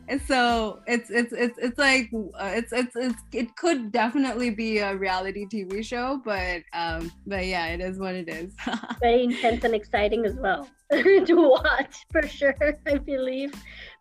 And 0.07 0.21
so 0.21 0.79
it's 0.87 1.09
it's 1.09 1.33
it's 1.33 1.57
it's 1.57 1.77
like 1.77 2.09
uh, 2.13 2.51
it's, 2.55 2.71
it's 2.71 2.95
it's 2.95 3.21
it 3.33 3.55
could 3.55 3.91
definitely 3.91 4.49
be 4.49 4.77
a 4.79 4.95
reality 4.95 5.45
tv 5.45 5.83
show 5.83 6.21
but 6.23 6.61
um 6.73 7.11
but 7.25 7.45
yeah 7.45 7.67
it 7.67 7.81
is 7.81 7.99
what 7.99 8.15
it 8.15 8.29
is. 8.29 8.53
Very 9.01 9.23
intense 9.25 9.63
and 9.63 9.75
exciting 9.75 10.25
as 10.25 10.35
well 10.35 10.69
to 10.91 11.35
watch 11.35 12.05
for 12.11 12.25
sure 12.27 12.55
i 12.87 12.97
believe. 12.97 13.53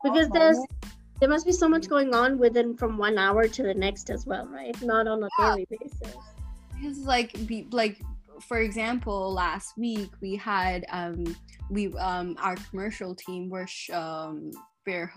Because 0.02 0.28
there's 0.30 0.58
there 1.20 1.28
must 1.28 1.46
be 1.46 1.52
so 1.52 1.68
much 1.68 1.88
going 1.88 2.14
on 2.14 2.38
within 2.38 2.76
from 2.76 2.98
one 2.98 3.18
hour 3.18 3.48
to 3.48 3.62
the 3.62 3.74
next 3.74 4.10
as 4.10 4.26
well, 4.26 4.46
right? 4.46 4.80
Not 4.82 5.06
on 5.06 5.22
a 5.22 5.28
yeah. 5.38 5.48
daily 5.50 5.66
basis. 5.70 6.16
It's 6.82 7.00
like 7.00 7.46
be 7.46 7.66
like 7.70 8.00
for 8.40 8.58
example, 8.58 9.32
last 9.32 9.78
week 9.78 10.10
we 10.20 10.36
had 10.36 10.84
um 10.90 11.36
we 11.70 11.92
um 11.96 12.36
our 12.40 12.56
commercial 12.70 13.14
team 13.14 13.48
were 13.48 13.66
sh- 13.66 13.90
um 13.90 14.50
were, 14.86 15.10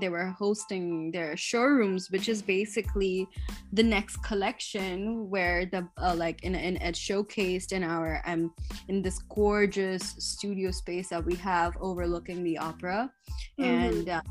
they 0.00 0.08
were 0.08 0.26
hosting 0.38 1.10
their 1.10 1.36
showrooms 1.36 2.12
which 2.12 2.28
is 2.28 2.40
basically 2.42 3.26
the 3.72 3.82
next 3.82 4.18
collection 4.18 5.28
where 5.28 5.66
the 5.66 5.88
uh, 6.00 6.14
like 6.14 6.44
in, 6.44 6.54
in 6.54 6.76
it 6.76 6.94
showcased 6.94 7.72
in 7.72 7.82
our 7.82 8.22
um 8.26 8.52
in 8.88 9.02
this 9.02 9.18
gorgeous 9.28 10.14
studio 10.18 10.70
space 10.70 11.08
that 11.08 11.24
we 11.24 11.34
have 11.34 11.76
overlooking 11.80 12.44
the 12.44 12.56
opera 12.56 13.10
mm-hmm. 13.58 13.64
and 13.64 14.08
uh, 14.08 14.22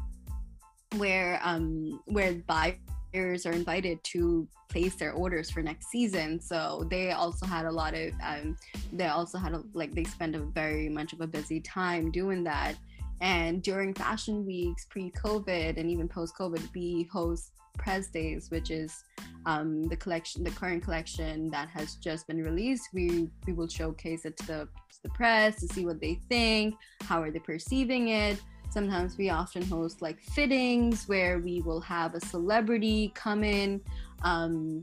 where 0.97 1.39
um 1.43 2.01
where 2.05 2.33
buyers 2.47 3.45
are 3.45 3.51
invited 3.51 4.03
to 4.03 4.47
place 4.69 4.95
their 4.95 5.13
orders 5.13 5.49
for 5.49 5.61
next 5.61 5.87
season. 5.87 6.39
So 6.39 6.85
they 6.89 7.11
also 7.11 7.45
had 7.45 7.65
a 7.65 7.71
lot 7.71 7.93
of 7.93 8.11
um 8.23 8.57
they 8.91 9.07
also 9.07 9.37
had 9.37 9.53
a, 9.53 9.63
like 9.73 9.93
they 9.93 10.03
spent 10.03 10.35
a 10.35 10.39
very 10.39 10.89
much 10.89 11.13
of 11.13 11.21
a 11.21 11.27
busy 11.27 11.59
time 11.61 12.11
doing 12.11 12.43
that. 12.43 12.75
And 13.21 13.63
during 13.63 13.93
fashion 13.93 14.45
weeks 14.45 14.85
pre-covid 14.89 15.77
and 15.77 15.89
even 15.89 16.07
post-covid 16.07 16.73
we 16.73 17.07
host 17.11 17.51
press 17.77 18.07
days 18.07 18.49
which 18.51 18.71
is 18.71 19.03
um, 19.45 19.83
the 19.83 19.95
collection 19.97 20.43
the 20.43 20.51
current 20.51 20.83
collection 20.83 21.49
that 21.51 21.69
has 21.69 21.95
just 21.95 22.27
been 22.27 22.41
released. 22.43 22.89
We 22.93 23.29
we 23.45 23.53
will 23.53 23.67
showcase 23.67 24.25
it 24.25 24.35
to 24.37 24.47
the, 24.47 24.67
to 24.93 25.03
the 25.03 25.09
press 25.09 25.59
to 25.61 25.67
see 25.67 25.85
what 25.85 26.01
they 26.01 26.19
think 26.29 26.75
how 27.01 27.21
are 27.21 27.31
they 27.31 27.39
perceiving 27.39 28.09
it 28.09 28.41
Sometimes 28.75 29.17
we 29.17 29.29
often 29.29 29.63
host 29.63 30.01
like 30.01 30.20
fittings 30.20 31.08
where 31.08 31.39
we 31.39 31.62
will 31.62 31.79
have 31.79 32.13
a 32.13 32.20
celebrity 32.20 33.13
come 33.15 33.41
in 33.41 33.79
um, 34.22 34.82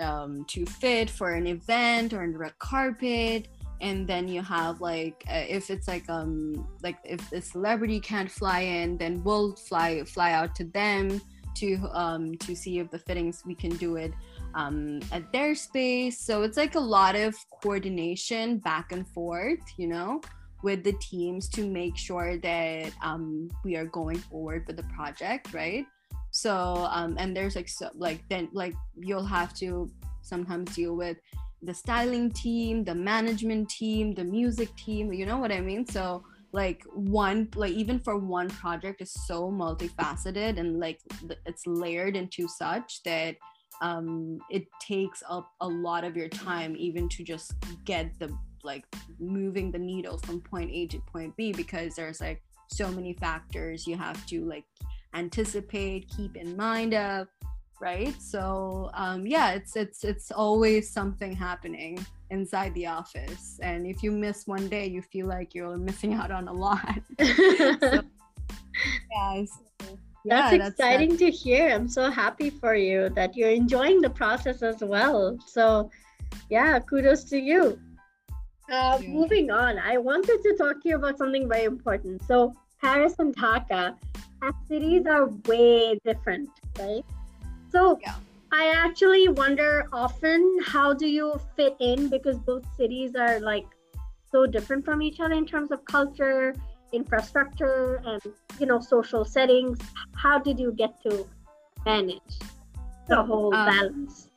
um, 0.00 0.46
to 0.46 0.64
fit 0.64 1.10
for 1.10 1.32
an 1.32 1.46
event 1.46 2.14
or 2.14 2.26
the 2.32 2.38
red 2.38 2.58
carpet. 2.58 3.48
and 3.80 4.08
then 4.08 4.26
you 4.26 4.42
have 4.42 4.80
like 4.80 5.18
uh, 5.30 5.44
if 5.58 5.70
it's 5.70 5.86
like 5.86 6.08
um 6.08 6.66
like 6.82 6.98
if 7.04 7.20
the 7.30 7.40
celebrity 7.40 8.00
can't 8.00 8.30
fly 8.30 8.60
in 8.60 8.96
then 9.02 9.22
we'll 9.24 9.54
fly 9.68 10.02
fly 10.14 10.30
out 10.32 10.54
to 10.54 10.64
them 10.78 11.20
to 11.54 11.68
um 11.92 12.36
to 12.38 12.56
see 12.62 12.74
if 12.82 12.90
the 12.90 12.98
fittings 12.98 13.36
we 13.50 13.54
can 13.54 13.70
do 13.76 13.90
it 14.04 14.12
um 14.54 15.00
at 15.12 15.24
their 15.34 15.54
space 15.54 16.16
so 16.28 16.42
it's 16.46 16.56
like 16.56 16.74
a 16.74 16.86
lot 16.98 17.14
of 17.14 17.36
coordination 17.62 18.58
back 18.58 18.86
and 18.90 19.06
forth 19.16 19.64
you 19.76 19.88
know 19.94 20.20
with 20.62 20.82
the 20.84 20.94
teams 21.00 21.48
to 21.48 21.66
make 21.66 21.96
sure 21.96 22.36
that 22.38 22.92
um 23.02 23.48
we 23.64 23.76
are 23.76 23.86
going 23.86 24.18
forward 24.18 24.64
with 24.66 24.76
the 24.76 24.82
project 24.94 25.52
right 25.52 25.86
so 26.30 26.86
um 26.90 27.16
and 27.18 27.36
there's 27.36 27.56
like 27.56 27.68
so 27.68 27.88
like 27.94 28.22
then 28.28 28.48
like 28.52 28.74
you'll 28.96 29.24
have 29.24 29.54
to 29.54 29.90
sometimes 30.22 30.74
deal 30.74 30.94
with 30.94 31.16
the 31.62 31.74
styling 31.74 32.30
team, 32.30 32.84
the 32.84 32.94
management 32.94 33.68
team, 33.68 34.14
the 34.14 34.24
music 34.24 34.74
team, 34.76 35.12
you 35.12 35.26
know 35.26 35.38
what 35.38 35.52
I 35.52 35.60
mean? 35.60 35.86
So 35.86 36.24
like 36.52 36.82
one 36.94 37.48
like 37.56 37.72
even 37.72 37.98
for 37.98 38.16
one 38.16 38.48
project 38.48 39.02
is 39.02 39.12
so 39.12 39.50
multifaceted 39.50 40.58
and 40.58 40.80
like 40.80 40.98
it's 41.44 41.66
layered 41.66 42.16
into 42.16 42.48
such 42.48 43.02
that 43.02 43.36
um 43.82 44.38
it 44.50 44.64
takes 44.80 45.22
up 45.28 45.50
a 45.60 45.68
lot 45.68 46.04
of 46.04 46.16
your 46.16 46.28
time 46.28 46.74
even 46.78 47.06
to 47.06 47.22
just 47.22 47.52
get 47.84 48.18
the 48.18 48.34
like 48.64 48.84
moving 49.18 49.70
the 49.70 49.78
needle 49.78 50.18
from 50.18 50.40
point 50.40 50.70
A 50.72 50.86
to 50.88 50.98
point 51.00 51.36
B 51.36 51.52
because 51.52 51.94
there's 51.94 52.20
like 52.20 52.42
so 52.70 52.90
many 52.90 53.14
factors 53.14 53.86
you 53.86 53.96
have 53.96 54.24
to 54.26 54.44
like 54.44 54.64
anticipate 55.14 56.08
keep 56.14 56.36
in 56.36 56.56
mind 56.56 56.94
of 56.94 57.28
right? 57.80 58.14
So 58.20 58.90
um, 58.94 59.26
yeah 59.26 59.52
it's 59.52 59.76
it's 59.76 60.04
it's 60.04 60.30
always 60.30 60.90
something 60.90 61.34
happening 61.34 62.04
inside 62.30 62.74
the 62.74 62.86
office. 62.86 63.58
And 63.62 63.86
if 63.86 64.02
you 64.02 64.10
miss 64.10 64.46
one 64.46 64.68
day 64.68 64.86
you 64.86 65.00
feel 65.02 65.26
like 65.26 65.54
you're 65.54 65.76
missing 65.76 66.14
out 66.14 66.30
on 66.30 66.48
a 66.48 66.52
lot. 66.52 67.00
So, 69.80 69.98
yeah, 70.24 70.50
that's 70.50 70.68
exciting 70.68 71.16
to 71.16 71.30
hear. 71.30 71.70
I'm 71.70 71.88
so 71.88 72.10
happy 72.10 72.50
for 72.50 72.74
you 72.76 73.08
that 73.10 73.36
you're 73.36 73.50
enjoying 73.50 74.00
the 74.00 74.10
process 74.10 74.62
as 74.62 74.80
well. 74.80 75.36
So 75.46 75.90
yeah 76.50 76.78
kudos 76.78 77.24
to 77.24 77.38
you 77.38 77.78
uh, 78.70 78.98
yeah. 79.00 79.08
moving 79.08 79.50
on 79.50 79.78
i 79.78 79.96
wanted 79.96 80.42
to 80.42 80.54
talk 80.56 80.82
to 80.82 80.88
you 80.88 80.96
about 80.96 81.18
something 81.18 81.48
very 81.48 81.64
important 81.64 82.22
so 82.24 82.54
paris 82.80 83.14
and 83.18 83.36
dhaka 83.36 83.96
as 84.42 84.54
cities 84.68 85.06
are 85.06 85.26
way 85.46 85.98
different 86.04 86.48
right 86.78 87.04
so 87.70 87.98
yeah. 88.02 88.14
I 88.50 88.72
actually 88.74 89.28
wonder 89.28 89.86
often 89.92 90.58
how 90.64 90.94
do 90.94 91.06
you 91.06 91.38
fit 91.54 91.76
in 91.80 92.08
because 92.08 92.38
both 92.38 92.64
cities 92.76 93.14
are 93.14 93.40
like 93.40 93.66
so 94.30 94.46
different 94.46 94.84
from 94.84 95.02
each 95.02 95.20
other 95.20 95.34
in 95.34 95.46
terms 95.46 95.70
of 95.70 95.84
culture, 95.84 96.54
infrastructure, 96.92 98.00
and 98.06 98.22
you 98.58 98.66
know 98.66 98.80
social 98.80 99.24
settings. 99.24 99.78
How 100.14 100.38
did 100.38 100.58
you 100.58 100.72
get 100.72 101.00
to 101.02 101.26
manage 101.84 102.38
the 103.08 103.22
whole 103.22 103.54
um, 103.54 103.66
balance? 103.66 104.28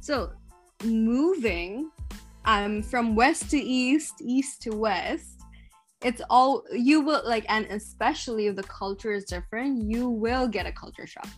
So 0.00 0.32
moving 0.84 1.90
um 2.46 2.82
from 2.82 3.14
west 3.14 3.50
to 3.50 3.58
east, 3.58 4.14
east 4.20 4.62
to 4.62 4.70
west, 4.70 5.42
it's 6.02 6.22
all 6.30 6.64
you 6.72 7.00
will 7.00 7.22
like, 7.24 7.44
and 7.48 7.66
especially 7.66 8.46
if 8.46 8.56
the 8.56 8.62
culture 8.64 9.12
is 9.12 9.24
different, 9.24 9.82
you 9.90 10.08
will 10.08 10.46
get 10.48 10.66
a 10.66 10.72
culture 10.72 11.06
shock 11.06 11.28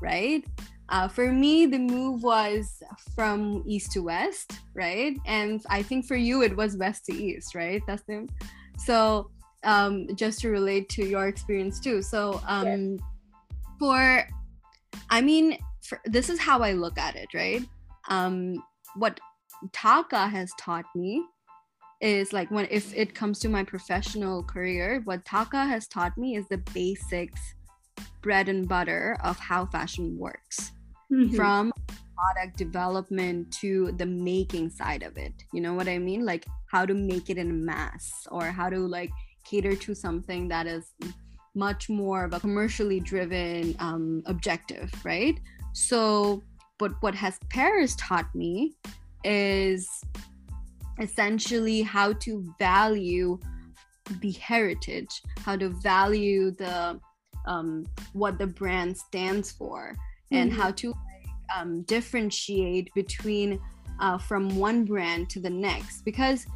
right? 0.00 0.44
Uh, 0.88 1.06
for 1.06 1.30
me, 1.32 1.66
the 1.66 1.78
move 1.78 2.22
was 2.22 2.82
from 3.14 3.62
east 3.66 3.92
to 3.92 4.00
west, 4.00 4.52
right? 4.74 5.16
And 5.26 5.62
I 5.70 5.82
think 5.82 6.06
for 6.06 6.16
you, 6.16 6.42
it 6.42 6.56
was 6.56 6.76
west 6.76 7.06
to 7.06 7.14
east, 7.14 7.54
right? 7.54 7.82
That's 7.86 8.02
the 8.02 8.28
so 8.76 9.30
um, 9.62 10.08
just 10.14 10.40
to 10.40 10.48
relate 10.48 10.88
to 10.90 11.06
your 11.06 11.28
experience 11.28 11.80
too. 11.80 12.02
So 12.02 12.40
um, 12.46 12.92
yes. 12.92 13.00
for, 13.78 14.28
I 15.10 15.20
mean, 15.20 15.58
for, 15.82 16.00
this 16.06 16.28
is 16.28 16.40
how 16.40 16.62
I 16.62 16.72
look 16.72 16.98
at 16.98 17.14
it, 17.14 17.28
right? 17.34 17.62
Um, 18.08 18.62
what 18.96 19.20
Dhaka 19.68 20.30
has 20.30 20.50
taught 20.58 20.86
me 20.94 21.24
is 22.00 22.32
like 22.32 22.50
when 22.50 22.66
if 22.70 22.94
it 22.96 23.14
comes 23.14 23.38
to 23.40 23.48
my 23.48 23.62
professional 23.62 24.42
career, 24.42 25.02
what 25.04 25.24
Dhaka 25.24 25.68
has 25.68 25.86
taught 25.86 26.16
me 26.16 26.36
is 26.36 26.46
the 26.48 26.58
basics 26.72 27.54
bread 28.22 28.48
and 28.48 28.68
butter 28.68 29.18
of 29.22 29.38
how 29.38 29.66
fashion 29.66 30.18
works. 30.18 30.72
Mm-hmm. 31.12 31.34
from 31.34 31.72
product 32.16 32.56
development 32.56 33.52
to 33.52 33.90
the 33.96 34.06
making 34.06 34.70
side 34.70 35.02
of 35.02 35.16
it. 35.16 35.32
You 35.52 35.60
know 35.60 35.74
what 35.74 35.88
i 35.88 35.98
mean? 35.98 36.24
Like 36.24 36.46
how 36.70 36.86
to 36.86 36.94
make 36.94 37.30
it 37.30 37.36
in 37.36 37.64
mass 37.64 38.28
or 38.30 38.44
how 38.44 38.70
to 38.70 38.78
like 38.78 39.10
cater 39.44 39.74
to 39.74 39.94
something 39.94 40.46
that 40.48 40.68
is 40.68 40.92
much 41.56 41.88
more 41.88 42.24
of 42.24 42.32
a 42.32 42.38
commercially 42.38 43.00
driven 43.00 43.74
um, 43.80 44.22
objective 44.26 44.92
right? 45.04 45.40
So 45.72 46.44
but 46.78 46.92
what 47.00 47.14
has 47.14 47.38
paris 47.50 47.94
taught 47.98 48.32
me 48.34 48.74
is 49.24 49.88
essentially 51.00 51.82
how 51.82 52.12
to 52.14 52.54
value 52.58 53.38
the 54.20 54.32
heritage 54.32 55.22
how 55.44 55.56
to 55.56 55.68
value 55.68 56.50
the 56.50 56.98
um, 57.46 57.86
what 58.12 58.38
the 58.38 58.46
brand 58.46 58.96
stands 58.96 59.50
for 59.50 59.94
mm-hmm. 59.94 60.36
and 60.36 60.52
how 60.52 60.70
to 60.72 60.94
um, 61.56 61.82
differentiate 61.82 62.92
between 62.94 63.60
uh, 64.00 64.18
from 64.18 64.56
one 64.56 64.84
brand 64.84 65.28
to 65.30 65.40
the 65.40 65.50
next. 65.50 66.02
Because 66.04 66.46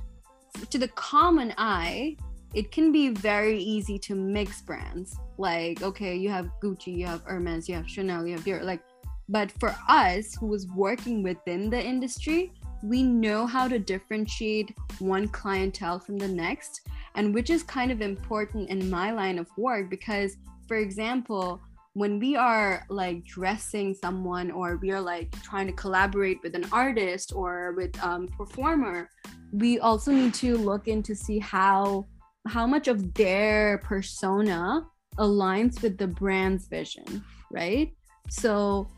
to 0.70 0.78
the 0.78 0.88
common 0.88 1.52
eye 1.58 2.16
it 2.54 2.70
can 2.70 2.92
be 2.92 3.08
very 3.08 3.58
easy 3.58 3.98
to 3.98 4.14
mix 4.14 4.62
brands. 4.62 5.16
Like 5.38 5.82
okay 5.82 6.14
you 6.14 6.30
have 6.30 6.48
gucci 6.62 6.96
you 6.96 7.06
have 7.06 7.22
hermes 7.24 7.68
you 7.68 7.74
have 7.74 7.88
chanel 7.88 8.26
you 8.26 8.34
have 8.34 8.44
Dior. 8.44 8.62
Like 8.62 8.82
but 9.28 9.50
for 9.60 9.74
us 9.88 10.34
who 10.34 10.46
was 10.46 10.66
working 10.68 11.22
within 11.22 11.70
the 11.70 11.82
industry 11.82 12.52
we 12.82 13.02
know 13.02 13.46
how 13.46 13.66
to 13.66 13.78
differentiate 13.78 14.74
one 14.98 15.26
clientele 15.28 15.98
from 15.98 16.18
the 16.18 16.28
next 16.28 16.82
and 17.14 17.32
which 17.32 17.48
is 17.48 17.62
kind 17.62 17.90
of 17.90 18.02
important 18.02 18.68
in 18.68 18.90
my 18.90 19.10
line 19.10 19.38
of 19.38 19.48
work 19.56 19.88
because 19.88 20.36
for 20.66 20.76
example, 20.76 21.60
when 21.92 22.18
we 22.18 22.34
are 22.34 22.84
like 22.88 23.24
dressing 23.24 23.94
someone 23.94 24.50
or 24.50 24.76
we 24.76 24.90
are 24.90 25.00
like 25.00 25.30
trying 25.42 25.66
to 25.68 25.72
collaborate 25.72 26.38
with 26.42 26.56
an 26.56 26.66
artist 26.72 27.32
or 27.34 27.72
with 27.76 27.96
um 28.02 28.26
performer 28.36 29.08
we 29.52 29.78
also 29.78 30.10
need 30.10 30.34
to 30.34 30.56
look 30.56 30.88
into 30.88 31.14
see 31.14 31.38
how 31.38 32.04
how 32.48 32.66
much 32.66 32.88
of 32.88 33.14
their 33.14 33.78
persona 33.78 34.84
aligns 35.18 35.80
with 35.82 35.96
the 35.96 36.06
brand's 36.06 36.66
vision 36.66 37.22
right? 37.52 37.94
So 38.28 38.88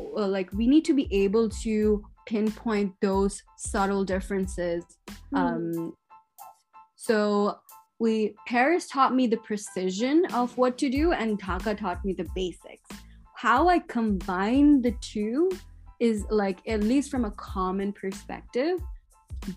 uh, 0.00 0.26
like 0.26 0.52
we 0.52 0.66
need 0.66 0.84
to 0.84 0.94
be 0.94 1.08
able 1.10 1.48
to 1.48 2.04
pinpoint 2.26 2.92
those 3.00 3.42
subtle 3.56 4.04
differences 4.04 4.84
mm. 5.34 5.38
um 5.38 5.92
so 6.96 7.58
we 8.02 8.34
Paris 8.48 8.88
taught 8.88 9.14
me 9.14 9.28
the 9.28 9.36
precision 9.36 10.26
of 10.34 10.56
what 10.58 10.76
to 10.78 10.90
do 10.90 11.12
and 11.12 11.40
Dhaka 11.40 11.78
taught 11.78 12.04
me 12.04 12.12
the 12.12 12.28
basics. 12.34 12.88
How 13.36 13.68
I 13.68 13.78
combine 13.78 14.82
the 14.82 14.90
two 15.00 15.50
is 16.00 16.24
like 16.28 16.58
at 16.66 16.82
least 16.82 17.12
from 17.12 17.24
a 17.24 17.30
common 17.30 17.92
perspective. 17.92 18.78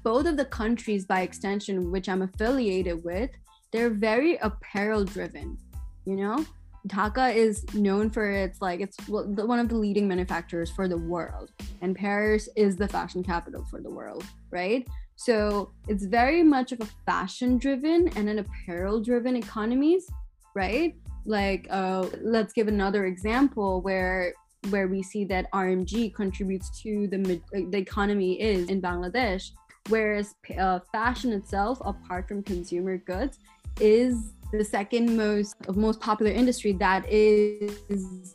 Both 0.04 0.28
of 0.28 0.38
the 0.38 0.46
countries 0.46 1.06
by 1.06 1.22
extension 1.22 1.92
which 1.92 2.08
I'm 2.08 2.22
affiliated 2.22 3.04
with, 3.04 3.32
they're 3.72 3.90
very 3.90 4.38
apparel 4.38 5.04
driven, 5.06 5.58
you 6.06 6.16
know? 6.16 6.46
Dhaka 6.88 7.34
is 7.34 7.66
known 7.74 8.10
for 8.10 8.30
its 8.30 8.62
like 8.62 8.80
it's 8.80 8.98
one 9.08 9.60
of 9.60 9.70
the 9.70 9.76
leading 9.76 10.08
manufacturers 10.08 10.70
for 10.72 10.88
the 10.88 10.98
world 10.98 11.52
and 11.82 11.96
Paris 11.96 12.48
is 12.56 12.76
the 12.76 12.88
fashion 12.88 13.24
capital 13.24 13.66
for 13.66 13.82
the 13.82 13.90
world, 13.90 14.24
right? 14.52 14.88
So 15.16 15.72
it's 15.88 16.06
very 16.06 16.44
much 16.44 16.72
of 16.72 16.82
a 16.82 16.88
fashion 17.06 17.58
driven 17.58 18.10
and 18.18 18.30
an 18.30 18.40
apparel 18.40 19.02
driven 19.02 19.36
economies, 19.36 20.08
right? 20.54 20.96
Like 21.26 21.68
uh, 21.70 22.08
let's 22.22 22.54
give 22.54 22.68
another 22.68 23.06
example 23.06 23.82
where 23.82 24.34
where 24.70 24.88
we 24.88 25.04
see 25.04 25.26
that 25.26 25.52
RMG 25.52 26.14
contributes 26.14 26.82
to 26.82 27.08
the 27.08 27.42
the 27.52 27.78
economy 27.78 28.40
is 28.42 28.70
in 28.70 28.82
Bangladesh, 28.82 29.52
whereas 29.90 30.36
uh, 30.60 30.80
fashion 30.92 31.32
itself, 31.34 31.80
apart 31.84 32.28
from 32.28 32.44
consumer 32.44 32.98
goods, 32.98 33.40
is 33.80 34.34
the 34.58 34.66
second 34.66 35.16
most 35.16 35.56
most 35.76 36.00
popular 36.00 36.32
industry 36.32 36.74
that 36.74 37.06
is 37.10 38.34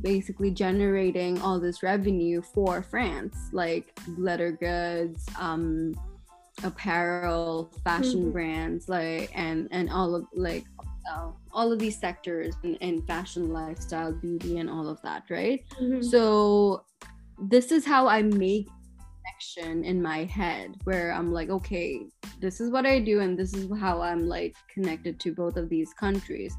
basically 0.00 0.50
generating 0.50 1.40
all 1.42 1.60
this 1.60 1.82
revenue 1.82 2.40
for 2.40 2.82
France, 2.82 3.36
like 3.52 3.92
leather 4.16 4.52
goods, 4.52 5.26
um, 5.38 5.94
apparel 6.64 7.70
fashion 7.82 8.20
mm-hmm. 8.20 8.30
brands 8.32 8.88
like 8.88 9.30
and 9.34 9.68
and 9.70 9.90
all 9.90 10.14
of 10.14 10.26
like 10.34 10.64
uh, 11.10 11.30
all 11.50 11.72
of 11.72 11.78
these 11.78 11.98
sectors 11.98 12.54
and, 12.62 12.76
in, 12.76 13.02
fashion 13.02 13.52
lifestyle 13.52 14.12
beauty 14.12 14.58
and 14.58 14.70
all 14.70 14.88
of 14.88 15.00
that 15.02 15.24
right 15.30 15.64
mm-hmm. 15.80 16.02
so 16.02 16.84
this 17.40 17.72
is 17.72 17.84
how 17.84 18.06
i 18.06 18.22
make 18.22 18.68
connection 19.22 19.84
in 19.84 20.02
my 20.02 20.24
head 20.24 20.76
where 20.84 21.12
I'm 21.12 21.32
like, 21.32 21.50
okay, 21.50 22.06
this 22.40 22.60
is 22.60 22.70
what 22.70 22.86
I 22.86 22.98
do 22.98 23.20
and 23.20 23.38
this 23.38 23.54
is 23.54 23.70
how 23.78 24.00
I'm 24.00 24.26
like 24.26 24.54
connected 24.72 25.20
to 25.20 25.32
both 25.32 25.56
of 25.56 25.68
these 25.68 25.92
countries. 25.94 26.54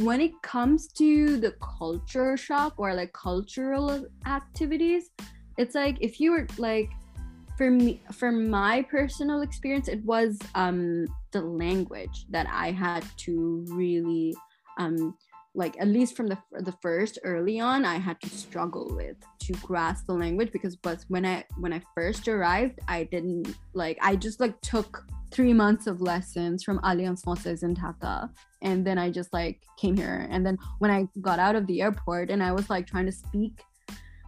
When 0.00 0.20
it 0.20 0.32
comes 0.42 0.88
to 0.94 1.36
the 1.36 1.52
culture 1.78 2.36
shock 2.36 2.74
or 2.78 2.94
like 2.94 3.12
cultural 3.12 4.06
activities, 4.26 5.10
it's 5.56 5.74
like 5.74 5.98
if 6.00 6.20
you 6.20 6.32
were 6.32 6.46
like 6.58 6.90
for 7.56 7.70
me 7.70 8.02
for 8.12 8.32
my 8.32 8.82
personal 8.82 9.42
experience 9.42 9.86
it 9.86 10.04
was 10.04 10.38
um 10.56 11.06
the 11.30 11.40
language 11.40 12.26
that 12.28 12.48
i 12.50 12.72
had 12.72 13.04
to 13.16 13.64
really 13.68 14.34
um 14.78 15.16
like 15.54 15.76
at 15.80 15.86
least 15.86 16.16
from 16.16 16.26
the 16.26 16.36
the 16.60 16.72
first 16.82 17.18
early 17.22 17.60
on 17.60 17.84
i 17.84 17.96
had 17.96 18.20
to 18.20 18.28
struggle 18.28 18.92
with 18.96 19.16
to 19.46 19.52
grasp 19.54 20.06
the 20.06 20.12
language 20.12 20.50
because 20.52 20.76
but 20.76 21.04
when 21.08 21.24
i 21.24 21.44
when 21.58 21.72
i 21.72 21.80
first 21.94 22.26
arrived 22.28 22.78
i 22.88 23.04
didn't 23.04 23.54
like 23.74 23.98
i 24.00 24.16
just 24.16 24.40
like 24.40 24.58
took 24.60 25.04
three 25.30 25.52
months 25.52 25.86
of 25.86 26.00
lessons 26.00 26.62
from 26.62 26.78
alliance 26.84 27.22
française 27.22 27.62
in 27.62 27.74
dhaka 27.74 28.30
and 28.62 28.86
then 28.86 28.98
i 28.98 29.10
just 29.10 29.32
like 29.32 29.60
came 29.76 29.96
here. 29.96 30.26
And 30.30 30.46
then 30.46 30.56
when 30.78 30.90
i 30.90 31.06
got 31.20 31.38
out 31.38 31.56
of 31.56 31.66
the 31.66 31.82
airport 31.82 32.30
and 32.30 32.42
i 32.42 32.52
was 32.52 32.70
like 32.70 32.86
trying 32.86 33.06
to 33.06 33.12
speak 33.12 33.62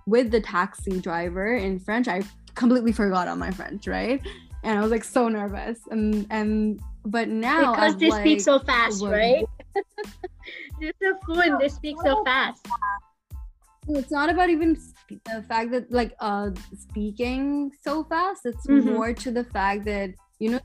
with 0.07 0.31
the 0.31 0.41
taxi 0.41 1.01
driver 1.01 1.57
in 1.57 1.79
french 1.79 2.09
i 2.09 2.23
completely 2.55 2.93
forgot 2.93 3.29
on 3.29 3.39
my 3.39 3.51
french 3.51 3.87
right? 3.87 4.21
And 4.65 4.79
i 4.79 4.83
was 4.83 4.91
like 4.91 5.05
so 5.05 5.29
nervous. 5.29 5.79
And 5.91 6.27
and 6.31 6.81
but 7.05 7.29
now 7.29 7.75
because 7.75 7.93
I'm, 7.93 7.99
they 8.01 8.11
like, 8.11 8.23
speak 8.23 8.41
so 8.41 8.59
fast 8.59 9.05
right? 9.05 9.45
They're 10.81 10.93
so 11.01 11.19
fluent 11.25 11.61
they 11.61 11.69
speak 11.69 11.97
so 12.03 12.25
fast 12.29 12.67
it's 13.89 14.11
not 14.11 14.29
about 14.31 14.49
even 14.51 14.75
sp- 14.77 15.23
the 15.25 15.43
fact 15.49 15.71
that 15.71 15.91
like 15.93 16.15
uh 16.21 16.51
speaking 16.77 17.71
so 17.83 18.05
fast 18.05 18.43
it's 18.45 18.67
Mhm. 18.67 18.85
more 18.85 19.13
to 19.13 19.31
the 19.31 19.45
fact 19.45 19.85
that 19.85 20.11
you 20.39 20.51
know 20.51 20.61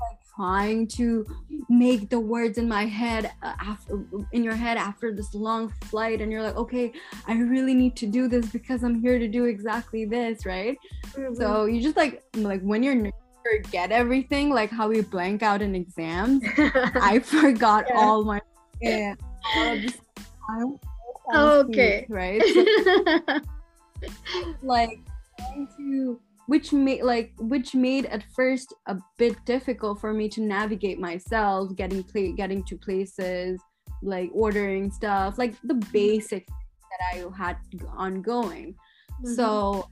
like 0.00 0.18
trying 0.36 0.86
to 0.86 1.24
make 1.68 2.10
the 2.10 2.20
words 2.20 2.58
in 2.58 2.68
my 2.68 2.84
head 2.84 3.32
uh, 3.42 3.54
after 3.58 4.04
in 4.32 4.44
your 4.44 4.54
head 4.54 4.76
after 4.76 5.14
this 5.14 5.34
long 5.34 5.70
flight 5.86 6.20
and 6.20 6.30
you're 6.30 6.42
like 6.42 6.56
okay 6.56 6.92
i 7.26 7.34
really 7.34 7.74
need 7.74 7.96
to 7.96 8.06
do 8.06 8.28
this 8.28 8.46
because 8.50 8.84
i'm 8.84 9.00
here 9.00 9.18
to 9.18 9.26
do 9.28 9.46
exactly 9.46 10.04
this 10.04 10.44
right 10.46 10.76
Mhm. 11.16 11.36
so 11.36 11.64
you 11.64 11.80
just 11.80 11.96
like 11.96 12.22
like 12.36 12.60
when 12.62 12.82
you're 12.82 13.10
forget 13.42 13.90
everything 13.90 14.50
like 14.50 14.70
how 14.70 14.88
we 14.88 15.00
blank 15.00 15.42
out 15.42 15.62
in 15.62 15.74
exams 15.74 16.44
i 17.12 17.18
forgot 17.18 17.86
Yeah. 17.88 17.96
all 17.96 18.24
my 18.24 18.40
yeah 18.82 19.14
all 20.50 20.78
of 21.34 21.34
this- 21.34 21.36
I 21.36 21.36
don't- 21.36 21.36
I 21.36 21.36
don't 21.36 21.50
Oh, 21.50 21.60
Okay. 21.60 21.98
speak, 21.98 22.10
right 22.10 22.42
So, 22.54 23.40
like 24.62 24.98
to 25.76 26.20
which 26.46 26.72
made 26.72 27.02
like 27.02 27.32
which 27.38 27.74
made 27.74 28.06
at 28.06 28.22
first 28.34 28.72
a 28.86 28.96
bit 29.18 29.36
difficult 29.44 30.00
for 30.00 30.12
me 30.14 30.28
to 30.30 30.40
navigate 30.40 30.98
myself 30.98 31.74
getting 31.76 32.02
play 32.02 32.32
getting 32.32 32.62
to 32.64 32.76
places 32.76 33.60
like 34.02 34.30
ordering 34.32 34.90
stuff 34.90 35.36
like 35.36 35.54
the 35.64 35.74
basic 35.92 36.46
that 36.46 37.00
i 37.12 37.24
had 37.36 37.56
ongoing 37.96 38.74
Mhm. 39.22 39.34
so 39.36 39.84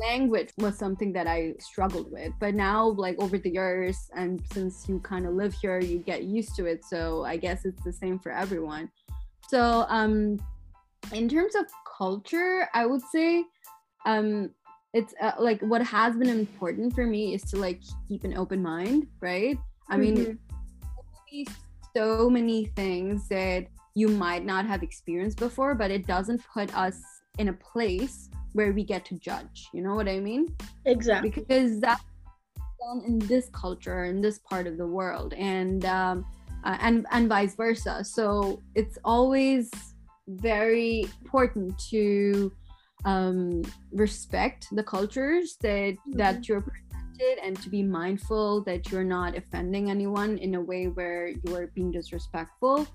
language 0.00 0.50
was 0.58 0.76
something 0.76 1.12
that 1.12 1.26
i 1.26 1.54
struggled 1.60 2.10
with 2.10 2.32
but 2.40 2.54
now 2.54 2.88
like 2.88 3.16
over 3.22 3.38
the 3.38 3.50
years 3.50 3.96
and 4.16 4.42
since 4.52 4.88
you 4.88 4.98
kind 5.00 5.26
of 5.26 5.34
live 5.34 5.54
here 5.54 5.78
you 5.78 5.98
get 5.98 6.24
used 6.24 6.56
to 6.56 6.66
it 6.66 6.84
so 6.84 7.22
i 7.24 7.36
guess 7.36 7.64
it's 7.64 7.82
the 7.84 7.92
same 7.92 8.18
for 8.18 8.32
everyone 8.32 8.90
so 9.48 9.86
um 9.88 10.38
in 11.12 11.28
terms 11.28 11.54
of 11.54 11.66
culture 11.98 12.68
i 12.74 12.86
would 12.86 13.02
say 13.12 13.44
um 14.06 14.50
it's 14.92 15.14
uh, 15.20 15.32
like 15.38 15.60
what 15.62 15.82
has 15.82 16.16
been 16.16 16.28
important 16.28 16.94
for 16.94 17.06
me 17.06 17.34
is 17.34 17.42
to 17.42 17.56
like 17.56 17.80
keep 18.08 18.24
an 18.24 18.36
open 18.36 18.62
mind 18.62 19.06
right 19.20 19.58
i 19.90 19.96
mean 19.96 20.16
Mhm. 20.16 20.38
be 21.30 21.48
so 21.96 22.28
many 22.30 22.66
things 22.76 23.28
that 23.28 23.66
you 23.94 24.08
might 24.08 24.44
not 24.44 24.66
have 24.66 24.82
experienced 24.82 25.38
before, 25.38 25.74
but 25.74 25.90
it 25.90 26.06
doesn't 26.06 26.42
put 26.52 26.74
us 26.76 27.00
in 27.38 27.48
a 27.48 27.52
place 27.52 28.28
where 28.52 28.72
we 28.72 28.84
get 28.84 29.04
to 29.06 29.14
judge. 29.18 29.68
You 29.72 29.82
know 29.82 29.94
what 29.94 30.08
I 30.08 30.18
mean? 30.18 30.54
exactly 30.84 31.30
Because 31.30 31.80
that's 31.80 32.02
done 32.80 33.02
in 33.06 33.18
this 33.20 33.48
culture, 33.50 34.04
in 34.04 34.20
this 34.20 34.38
part 34.40 34.66
of 34.66 34.76
the 34.76 34.86
world, 34.86 35.34
and 35.34 35.84
um, 35.84 36.24
uh, 36.64 36.76
and 36.80 37.06
and 37.12 37.28
vice 37.28 37.54
versa. 37.54 38.04
So 38.04 38.60
it's 38.74 38.98
always 39.04 39.70
very 40.28 41.06
important 41.22 41.78
to 41.90 42.52
um, 43.04 43.62
respect 43.92 44.68
the 44.72 44.82
cultures 44.82 45.56
that 45.60 45.96
that 46.12 46.48
you're 46.48 46.62
presented 46.62 47.38
and 47.42 47.60
to 47.62 47.68
be 47.68 47.82
mindful 47.82 48.62
that 48.64 48.90
you're 48.90 49.04
not 49.04 49.36
offending 49.36 49.90
anyone 49.90 50.38
in 50.38 50.54
a 50.54 50.60
way 50.60 50.86
where 50.86 51.28
you're 51.44 51.68
being 51.68 51.90
disrespectful. 51.90 52.86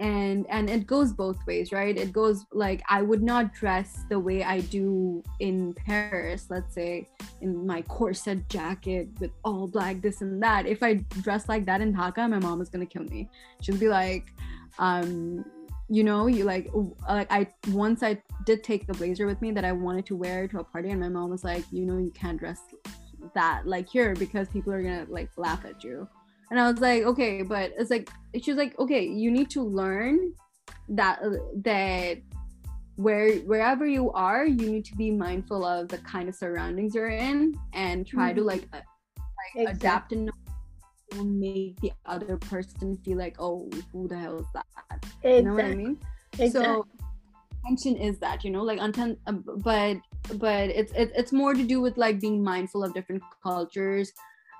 And 0.00 0.44
and 0.50 0.68
it 0.68 0.86
goes 0.88 1.12
both 1.12 1.38
ways 1.46 1.70
right? 1.70 1.96
It 1.96 2.12
goes 2.12 2.44
like 2.52 2.82
i 2.88 3.00
would 3.00 3.22
not 3.22 3.54
dress 3.54 4.02
the 4.10 4.18
way 4.18 4.42
i 4.42 4.58
do 4.60 5.22
in 5.38 5.72
paris 5.72 6.46
let's 6.50 6.74
say 6.74 7.08
in 7.40 7.64
my 7.64 7.80
corset 7.82 8.48
jacket 8.48 9.08
with 9.20 9.30
all 9.44 9.68
black 9.68 10.02
this 10.02 10.20
and 10.20 10.42
that. 10.42 10.66
If 10.66 10.82
i 10.82 10.94
dress 11.22 11.48
like 11.48 11.64
that 11.66 11.80
in 11.80 11.94
dhaka 11.94 12.28
my 12.28 12.40
mom 12.40 12.60
is 12.60 12.68
gonna 12.68 12.86
kill 12.86 13.04
me. 13.04 13.30
She'll 13.62 13.78
be 13.78 13.88
like 13.88 14.24
um 14.80 15.44
you 15.94 16.02
know 16.02 16.26
you 16.26 16.42
like 16.42 16.68
like 17.08 17.30
i 17.30 17.46
once 17.68 18.02
i 18.02 18.20
did 18.44 18.64
take 18.64 18.84
the 18.88 18.92
blazer 18.94 19.26
with 19.26 19.40
me 19.40 19.52
that 19.52 19.64
i 19.64 19.70
wanted 19.70 20.04
to 20.04 20.16
wear 20.16 20.48
to 20.48 20.58
a 20.58 20.64
party 20.64 20.90
and 20.90 21.00
my 21.00 21.08
mom 21.08 21.30
was 21.30 21.44
like 21.44 21.64
you 21.70 21.86
know 21.86 21.98
you 21.98 22.10
can't 22.10 22.38
dress 22.38 22.60
that 23.32 23.64
like 23.64 23.88
here 23.88 24.12
because 24.16 24.48
people 24.48 24.72
are 24.72 24.82
gonna 24.82 25.06
like 25.08 25.30
laugh 25.36 25.64
at 25.64 25.84
you 25.84 26.08
and 26.50 26.58
i 26.58 26.68
was 26.68 26.80
like 26.80 27.04
okay 27.04 27.42
but 27.42 27.72
it's 27.78 27.90
like 27.90 28.10
she 28.42 28.50
was 28.50 28.58
like 28.58 28.76
okay 28.80 29.06
you 29.06 29.30
need 29.30 29.48
to 29.48 29.62
learn 29.62 30.32
that 30.88 31.22
that 31.54 32.18
where 32.96 33.36
wherever 33.50 33.86
you 33.86 34.10
are 34.12 34.44
you 34.46 34.68
need 34.68 34.84
to 34.84 34.96
be 34.96 35.12
mindful 35.12 35.64
of 35.64 35.86
the 35.88 35.98
kind 35.98 36.28
of 36.28 36.34
surroundings 36.34 36.92
you're 36.92 37.08
in 37.08 37.54
and 37.72 38.04
try 38.04 38.32
to 38.32 38.40
Mhm. 38.40 38.46
like, 38.46 38.68
uh, 38.72 38.80
like 39.56 39.68
adapt 39.76 40.12
and 40.12 40.30
make 41.22 41.80
the 41.80 41.92
other 42.06 42.36
person 42.36 42.96
feel 43.04 43.18
like 43.18 43.36
oh 43.38 43.70
who 43.92 44.08
the 44.08 44.18
hell 44.18 44.38
is 44.38 44.46
that? 44.54 44.66
You 45.22 45.42
know 45.42 45.54
what 45.54 45.64
i 45.64 45.74
mean? 45.74 45.98
exactly 46.38 46.50
so 46.50 46.86
intention 47.64 47.96
is 47.96 48.18
that 48.18 48.44
you 48.44 48.50
know 48.50 48.62
like 48.62 48.78
uh, 48.80 49.32
but 49.32 49.96
but 50.34 50.70
it's 50.70 50.92
it's 50.94 51.12
it's 51.16 51.32
more 51.32 51.54
to 51.54 51.62
do 51.62 51.80
with 51.80 51.96
like 51.96 52.20
being 52.20 52.42
mindful 52.42 52.84
of 52.84 52.92
different 52.94 53.22
cultures 53.42 54.12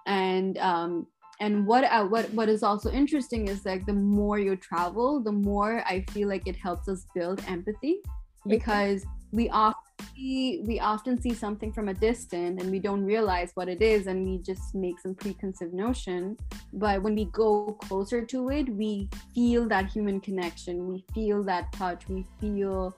and 0.07 0.59
um 0.59 1.07
and 1.41 1.67
what 1.67 1.85
uh, 1.85 2.05
what 2.05 2.31
what 2.33 2.49
is 2.49 2.63
also 2.63 2.91
interesting 2.91 3.49
is 3.49 3.65
like 3.67 3.85
the 3.87 3.93
more 3.93 4.39
you 4.39 4.57
travel 4.57 5.21
the 5.21 5.33
more 5.33 5.83
i 5.87 6.05
feel 6.11 6.29
like 6.29 6.47
it 6.47 6.57
helps 6.57 6.89
us 6.89 7.07
build 7.15 7.43
empathy 7.47 8.01
because 8.47 9.05
we 9.35 9.51
often 9.51 10.07
see, 10.15 10.63
we 10.65 10.79
often 10.79 11.21
see 11.21 11.35
something 11.35 11.73
from 11.73 11.89
a 11.89 11.95
distance 11.95 12.63
and 12.63 12.71
we 12.71 12.79
don't 12.79 13.05
realize 13.05 13.51
what 13.55 13.69
it 13.69 13.83
is 13.83 14.07
and 14.07 14.25
we 14.25 14.39
just 14.39 14.75
make 14.75 15.01
some 15.01 15.15
preconceived 15.15 15.75
notion. 15.75 16.37
But 16.73 17.03
when 17.03 17.17
we 17.17 17.27
go 17.27 17.77
closer 17.83 18.25
to 18.25 18.51
it 18.51 18.69
we 18.69 19.09
feel 19.35 19.69
that 19.69 19.91
human 19.91 20.21
connection. 20.21 20.87
We 20.87 21.05
feel 21.13 21.43
that 21.45 21.73
touch. 21.73 22.09
We 22.09 22.25
feel 22.41 22.97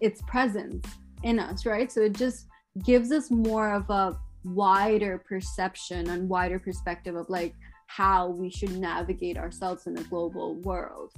its 0.00 0.22
presence 0.22 0.86
in 1.22 1.38
us 1.38 1.66
right? 1.66 1.92
So 1.92 2.00
it 2.00 2.14
just 2.14 2.46
gives 2.82 3.12
us 3.12 3.30
more 3.30 3.74
of 3.74 3.88
a 3.90 4.16
wider 4.44 5.18
perception 5.18 6.08
and 6.10 6.28
wider 6.28 6.58
perspective 6.58 7.14
of 7.14 7.28
like 7.28 7.54
how 7.88 8.28
we 8.28 8.50
should 8.50 8.76
navigate 8.78 9.36
ourselves 9.36 9.86
in 9.86 9.98
a 9.98 10.02
global 10.04 10.54
world. 10.62 11.12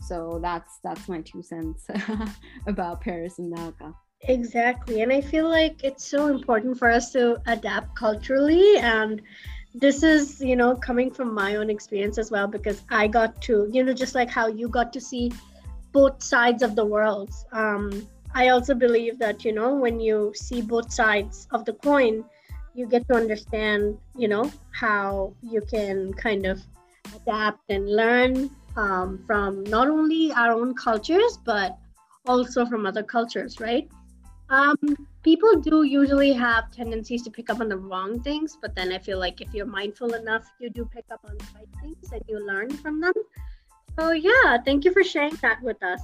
So 0.00 0.38
that's 0.40 0.78
that's 0.84 1.08
my 1.08 1.20
two 1.22 1.42
cents 1.42 1.86
about 2.66 3.00
paris 3.00 3.38
and 3.38 3.54
dhaka 3.54 3.94
Exactly. 4.28 5.02
And 5.02 5.12
I 5.12 5.20
feel 5.20 5.48
like 5.48 5.82
it's 5.82 6.04
so 6.04 6.28
important 6.28 6.78
for 6.78 6.90
us 6.90 7.10
to 7.12 7.40
adapt 7.46 7.96
culturally. 7.96 8.76
And 8.78 9.20
this 9.74 10.02
is, 10.02 10.40
you 10.40 10.54
know, 10.54 10.76
coming 10.76 11.10
from 11.10 11.34
my 11.34 11.56
own 11.56 11.70
experience 11.70 12.18
as 12.18 12.30
well, 12.30 12.46
because 12.46 12.82
I 12.90 13.08
got 13.08 13.40
to, 13.42 13.68
you 13.72 13.82
know, 13.82 13.92
just 13.92 14.14
like 14.14 14.30
how 14.30 14.46
you 14.46 14.68
got 14.68 14.92
to 14.92 15.00
see 15.00 15.32
both 15.92 16.22
sides 16.22 16.62
of 16.62 16.76
the 16.76 16.84
world. 16.84 17.30
Um, 17.52 18.06
I 18.34 18.48
also 18.48 18.74
believe 18.74 19.18
that, 19.18 19.44
you 19.44 19.52
know, 19.52 19.74
when 19.74 19.98
you 19.98 20.32
see 20.34 20.62
both 20.62 20.92
sides 20.92 21.48
of 21.50 21.64
the 21.64 21.72
coin, 21.72 22.24
you 22.74 22.86
get 22.86 23.06
to 23.08 23.14
understand, 23.14 23.98
you 24.16 24.28
know, 24.28 24.50
how 24.70 25.34
you 25.42 25.60
can 25.62 26.14
kind 26.14 26.46
of 26.46 26.62
adapt 27.14 27.60
and 27.68 27.90
learn 27.94 28.50
um, 28.76 29.22
from 29.26 29.64
not 29.64 29.88
only 29.88 30.32
our 30.32 30.52
own 30.52 30.74
cultures, 30.74 31.38
but 31.44 31.76
also 32.26 32.64
from 32.64 32.86
other 32.86 33.02
cultures, 33.02 33.60
right? 33.60 33.90
Um, 34.52 34.76
people 35.22 35.60
do 35.60 35.84
usually 35.84 36.34
have 36.34 36.70
tendencies 36.70 37.22
to 37.22 37.30
pick 37.30 37.48
up 37.48 37.60
on 37.60 37.70
the 37.70 37.78
wrong 37.78 38.20
things, 38.20 38.58
but 38.60 38.74
then 38.74 38.92
I 38.92 38.98
feel 38.98 39.18
like 39.18 39.40
if 39.40 39.54
you're 39.54 39.64
mindful 39.64 40.12
enough, 40.12 40.44
you 40.60 40.68
do 40.68 40.84
pick 40.84 41.06
up 41.10 41.20
on 41.24 41.38
the 41.38 41.44
right 41.54 41.68
things 41.80 42.12
and 42.12 42.22
you 42.28 42.46
learn 42.46 42.68
from 42.68 43.00
them. 43.00 43.14
So 43.98 44.12
yeah, 44.12 44.58
thank 44.62 44.84
you 44.84 44.92
for 44.92 45.02
sharing 45.02 45.36
that 45.36 45.62
with 45.62 45.82
us. 45.82 46.02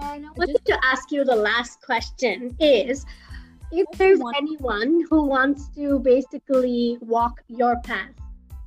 And 0.00 0.24
I 0.24 0.30
wanted 0.36 0.64
to 0.64 0.78
ask 0.82 1.12
you 1.12 1.22
the 1.22 1.36
last 1.36 1.82
question 1.82 2.56
is 2.58 3.04
if 3.72 3.86
there's 3.98 4.20
anyone 4.38 5.04
who 5.10 5.26
wants 5.26 5.68
to 5.76 5.98
basically 5.98 6.96
walk 7.02 7.42
your 7.48 7.78
path, 7.80 8.14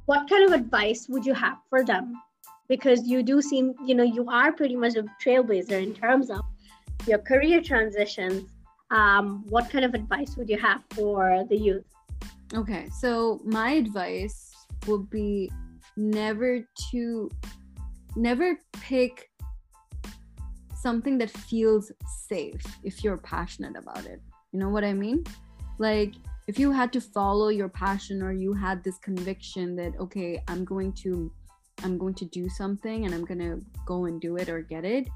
what 0.05 0.29
kind 0.29 0.45
of 0.45 0.51
advice 0.51 1.07
would 1.09 1.25
you 1.25 1.33
have 1.33 1.57
for 1.67 1.83
them? 1.83 2.13
Because 2.67 3.07
you 3.07 3.23
do 3.23 3.41
seem, 3.41 3.73
you 3.83 3.95
know, 3.95 4.03
you 4.03 4.29
are 4.29 4.51
pretty 4.51 4.75
much 4.75 4.95
a 4.95 5.05
trailblazer 5.19 5.81
in 5.81 5.95
terms 5.95 6.29
of 6.29 6.41
your 7.07 7.17
career 7.17 7.59
transitions. 7.59 8.51
Um, 8.91 9.45
what 9.50 9.69
kind 9.69 9.84
of 9.84 9.93
advice 9.93 10.36
would 10.38 10.50
you 10.50 10.58
have 10.60 10.82
for 10.91 11.43
the 11.50 11.58
youth? 11.58 11.86
Okay, 12.54 12.88
so 13.00 13.41
my 13.43 13.71
advice 13.71 14.54
would 14.88 15.10
be 15.10 15.52
never 15.98 16.60
to 16.91 17.30
never 18.15 18.60
pick 18.74 19.30
something 20.76 21.17
that 21.17 21.32
feels 21.32 21.91
safe 22.28 22.63
if 22.84 23.04
you're 23.04 23.17
passionate 23.17 23.76
about 23.76 24.06
it. 24.06 24.21
You 24.52 24.60
know 24.60 24.69
what 24.69 24.84
I 24.84 24.93
mean? 24.93 25.24
Like 25.80 26.13
if 26.48 26.60
you 26.60 26.71
had 26.71 26.93
to 26.93 27.02
follow 27.02 27.50
your 27.50 27.69
passion 27.69 28.21
or 28.21 28.32
you 28.32 28.54
had 28.54 28.84
this 28.84 28.98
conviction 29.00 29.76
that 29.78 29.93
okay, 30.00 30.41
I'm 30.48 30.63
going 30.63 30.93
to 31.04 31.32
I'm 31.84 31.98
going 31.98 32.13
to 32.15 32.26
do 32.26 32.48
something 32.50 33.06
and 33.06 33.13
I'm 33.13 33.26
going 33.26 33.39
to 33.39 33.60
go 33.86 34.06
and 34.06 34.21
do 34.21 34.38
it 34.38 34.48
or 34.48 34.62
get 34.62 34.86
it. 34.86 35.08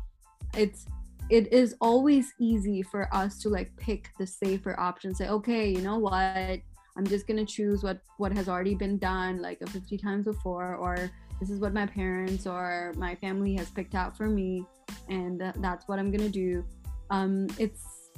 It's 0.58 0.86
it 1.30 1.52
is 1.54 1.76
always 1.80 2.34
easy 2.39 2.82
for 2.82 3.13
us 3.13 3.39
to 3.39 3.50
like 3.50 3.76
pick 3.78 4.10
the 4.18 4.26
safer 4.26 4.80
option 4.80 5.13
say 5.13 5.28
okay 5.28 5.70
you 5.70 5.82
know 5.82 5.98
what? 5.98 6.60
I'm 6.98 7.08
just 7.08 7.28
going 7.28 7.38
to 7.38 7.46
choose 7.46 7.82
what 7.82 8.02
what 8.18 8.34
has 8.34 8.50
already 8.50 8.76
been 8.76 8.98
done 8.98 9.42
like 9.42 9.60
50 9.65 9.98
times 9.98 10.26
before 10.26 10.76
or 10.76 11.10
this 11.39 11.50
is 11.50 11.62
what 11.62 11.74
my 11.74 11.86
parents 11.86 12.46
or 12.46 12.94
my 12.98 13.15
family 13.15 13.56
has 13.56 13.70
picked 13.70 13.96
out 13.96 14.18
for 14.18 14.28
me 14.28 14.65
and 15.08 15.42
that's 15.58 15.88
what 15.88 15.98
i'm 15.98 16.12
going 16.12 16.24
to 16.24 16.30
do. 16.30 16.65
Um 17.10 17.48
it's 17.58 18.12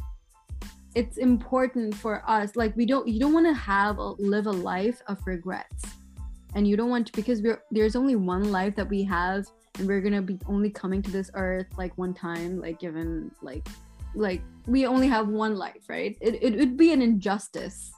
it's 0.95 1.17
important 1.17 1.95
for 1.95 2.23
us 2.27 2.55
like 2.55 2.75
we 2.75 2.85
don't 2.85 3.07
you 3.07 3.19
don't 3.19 3.33
want 3.33 3.45
to 3.45 3.53
have 3.53 3.97
a, 3.99 4.09
live 4.19 4.47
a 4.47 4.51
life 4.51 5.01
of 5.07 5.25
regrets. 5.25 5.85
And 6.53 6.67
you 6.67 6.75
don't 6.75 6.89
want 6.89 7.07
to 7.07 7.13
because 7.13 7.41
we're 7.41 7.61
there's 7.71 7.95
only 7.95 8.15
one 8.15 8.51
life 8.51 8.75
that 8.75 8.89
we 8.89 9.03
have 9.03 9.45
and 9.77 9.87
we're 9.87 10.01
gonna 10.01 10.21
be 10.21 10.39
only 10.47 10.69
coming 10.69 11.01
to 11.01 11.11
this 11.11 11.31
earth 11.33 11.67
like 11.77 11.97
one 11.97 12.13
time 12.13 12.59
like 12.59 12.79
given 12.79 13.31
like 13.41 13.67
like 14.15 14.41
we 14.67 14.85
only 14.85 15.07
have 15.07 15.27
one 15.27 15.55
life 15.55 15.83
right? 15.87 16.17
It, 16.21 16.41
it 16.41 16.57
would 16.57 16.77
be 16.77 16.91
an 16.91 17.01
injustice 17.01 17.91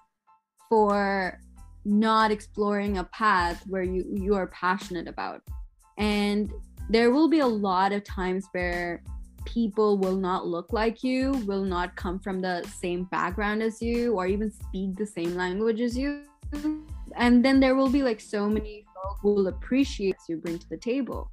for 0.70 1.40
not 1.86 2.32
exploring 2.32 2.98
a 2.98 3.04
path 3.06 3.64
where 3.68 3.84
you 3.84 4.06
you 4.14 4.36
are 4.36 4.48
passionate 4.48 5.08
about. 5.08 5.42
And 5.98 6.52
there 6.90 7.12
will 7.12 7.30
be 7.30 7.40
a 7.40 7.48
lot 7.48 7.92
of 7.92 8.04
times 8.04 8.48
where 8.52 9.04
people 9.46 9.98
will 9.98 10.16
not 10.16 10.48
look 10.48 10.72
like 10.72 11.04
you 11.04 11.32
will 11.46 11.64
not 11.64 11.96
come 11.96 12.18
from 12.20 12.40
the 12.40 12.64
same 12.64 13.04
background 13.06 13.62
as 13.62 13.82
you 13.82 14.14
or 14.14 14.26
even 14.26 14.50
speak 14.50 14.96
the 14.96 15.06
same 15.06 15.36
language 15.36 15.82
as 15.82 15.98
you. 15.98 16.24
And 17.16 17.44
then 17.44 17.60
there 17.60 17.76
will 17.76 17.90
be 17.90 18.04
like 18.04 18.22
so 18.22 18.48
many 18.48 18.86
folk 18.94 19.18
who 19.22 19.34
will 19.34 19.48
appreciate 19.48 20.16
you 20.30 20.38
bring 20.38 20.58
to 20.60 20.70
the 20.70 20.78
table 20.78 21.33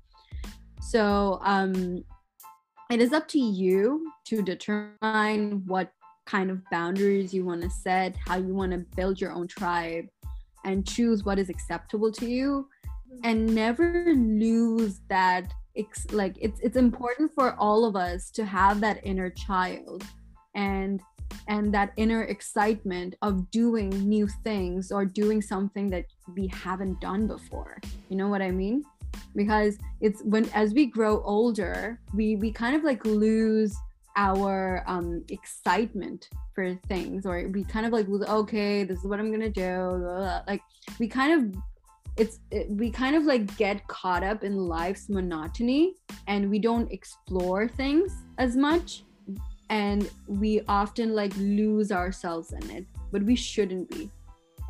so 0.80 1.38
um, 1.42 2.04
it 2.90 3.00
is 3.00 3.12
up 3.12 3.28
to 3.28 3.38
you 3.38 4.12
to 4.26 4.42
determine 4.42 5.62
what 5.66 5.92
kind 6.26 6.50
of 6.50 6.62
boundaries 6.70 7.34
you 7.34 7.44
want 7.44 7.62
to 7.62 7.70
set, 7.70 8.16
how 8.26 8.36
you 8.36 8.54
want 8.54 8.72
to 8.72 8.78
build 8.96 9.20
your 9.20 9.32
own 9.32 9.46
tribe, 9.46 10.06
and 10.64 10.86
choose 10.86 11.24
what 11.24 11.38
is 11.38 11.48
acceptable 11.48 12.10
to 12.12 12.26
you, 12.26 12.68
and 13.24 13.54
never 13.54 14.12
lose 14.14 15.00
that. 15.08 15.52
It's 15.74 16.10
like 16.12 16.36
it's 16.40 16.60
it's 16.60 16.76
important 16.76 17.32
for 17.32 17.54
all 17.54 17.84
of 17.84 17.94
us 17.94 18.30
to 18.32 18.44
have 18.44 18.80
that 18.80 19.00
inner 19.04 19.30
child, 19.30 20.04
and 20.54 21.00
and 21.48 21.72
that 21.72 21.92
inner 21.96 22.22
excitement 22.24 23.14
of 23.22 23.50
doing 23.50 23.90
new 23.90 24.28
things 24.42 24.90
or 24.90 25.04
doing 25.04 25.40
something 25.40 25.88
that 25.90 26.06
we 26.36 26.48
haven't 26.48 27.00
done 27.00 27.26
before. 27.26 27.80
You 28.08 28.16
know 28.16 28.28
what 28.28 28.42
I 28.42 28.50
mean? 28.50 28.84
Because 29.34 29.78
it's 30.00 30.22
when 30.22 30.48
as 30.50 30.72
we 30.74 30.86
grow 30.86 31.22
older 31.22 32.00
we 32.14 32.36
we 32.36 32.52
kind 32.52 32.74
of 32.74 32.82
like 32.84 33.04
lose 33.04 33.76
our 34.16 34.82
um 34.86 35.24
excitement 35.28 36.28
for 36.54 36.74
things 36.88 37.24
or 37.24 37.48
we 37.48 37.64
kind 37.64 37.86
of 37.86 37.92
like 37.92 38.08
okay 38.28 38.82
this 38.84 38.98
is 38.98 39.04
what 39.04 39.20
i'm 39.20 39.30
gonna 39.30 39.48
do 39.48 40.00
like 40.46 40.62
we 40.98 41.06
kind 41.06 41.32
of 41.32 41.62
it's 42.16 42.40
it, 42.50 42.68
we 42.70 42.90
kind 42.90 43.14
of 43.14 43.24
like 43.24 43.56
get 43.56 43.86
caught 43.88 44.22
up 44.22 44.42
in 44.42 44.56
life's 44.56 45.08
monotony 45.08 45.94
and 46.26 46.50
we 46.50 46.58
don't 46.58 46.90
explore 46.90 47.68
things 47.68 48.12
as 48.38 48.56
much 48.56 49.04
and 49.70 50.10
we 50.26 50.60
often 50.66 51.14
like 51.14 51.34
lose 51.36 51.92
ourselves 51.92 52.52
in 52.52 52.70
it 52.70 52.84
but 53.12 53.22
we 53.22 53.36
shouldn't 53.36 53.88
be 53.90 54.10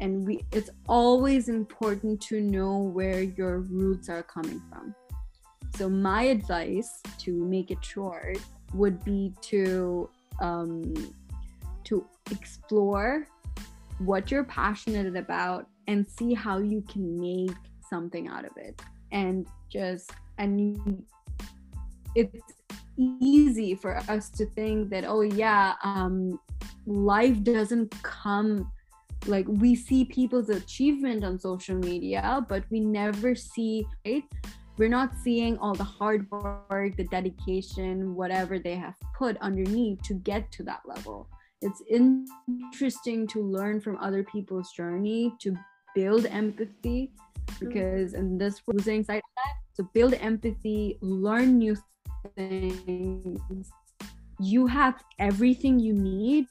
and 0.01 0.27
we 0.27 0.45
it's 0.51 0.71
always 0.89 1.49
important 1.49 2.21
to 2.23 2.41
know 2.41 2.79
where 2.79 3.23
your 3.23 3.61
roots 3.61 4.09
are 4.09 4.23
coming 4.23 4.61
from. 4.69 4.95
So 5.77 5.89
my 5.89 6.23
advice 6.25 7.03
to 7.19 7.33
make 7.33 7.71
it 7.71 7.85
short 7.85 8.39
would 8.75 9.05
be 9.05 9.33
to 9.43 10.11
um, 10.41 10.95
to 11.85 12.05
explore 12.31 13.27
what 13.99 14.31
you're 14.31 14.45
passionate 14.45 15.15
about 15.17 15.67
and 15.87 16.07
see 16.07 16.33
how 16.35 16.59
you 16.59 16.83
can 16.83 17.21
make 17.21 17.57
something 17.89 18.29
out 18.29 18.45
of 18.45 18.53
it. 18.57 18.81
And 19.13 19.47
just 19.69 20.11
and 20.39 21.05
it's 22.15 22.37
easy 22.97 23.75
for 23.75 23.99
us 24.09 24.29
to 24.31 24.45
think 24.47 24.91
that 24.91 25.05
oh 25.07 25.23
yeah 25.23 25.75
um, 25.85 26.39
life 26.87 27.43
doesn't 27.43 27.91
come 28.03 28.71
like 29.27 29.47
we 29.49 29.75
see 29.75 30.05
people's 30.05 30.49
achievement 30.49 31.25
on 31.25 31.39
social 31.39 31.77
media 31.77 32.45
but 32.49 32.65
we 32.71 32.81
never 32.81 33.35
see 33.35 33.87
right? 34.07 34.25
We're 34.79 34.89
not 34.89 35.13
seeing 35.23 35.59
all 35.59 35.75
the 35.75 35.85
hard 35.85 36.31
work 36.31 36.97
the 36.97 37.05
dedication 37.05 38.15
whatever 38.15 38.59
they 38.59 38.77
have 38.77 38.95
put 39.17 39.37
underneath 39.39 40.01
to 40.03 40.15
get 40.15 40.51
to 40.53 40.63
that 40.65 40.81
level. 40.87 41.29
It's 41.61 41.83
interesting 41.91 43.27
to 43.29 43.43
learn 43.43 43.83
from 43.83 43.99
other 43.99 44.25
people's 44.25 44.73
journey 44.73 45.35
to 45.41 45.55
build 45.95 46.25
empathy 46.27 47.13
because 47.59 48.15
in 48.15 48.39
this 48.39 48.63
losing 48.67 49.05
sight 49.05 49.19
of 49.19 49.35
that 49.37 49.55
so 49.75 49.89
build 49.93 50.15
empathy 50.15 50.97
learn 51.01 51.59
new 51.59 51.77
things. 52.37 53.71
You 54.39 54.67
have 54.67 55.03
everything 55.19 55.79
you 55.79 55.93
need 55.93 56.47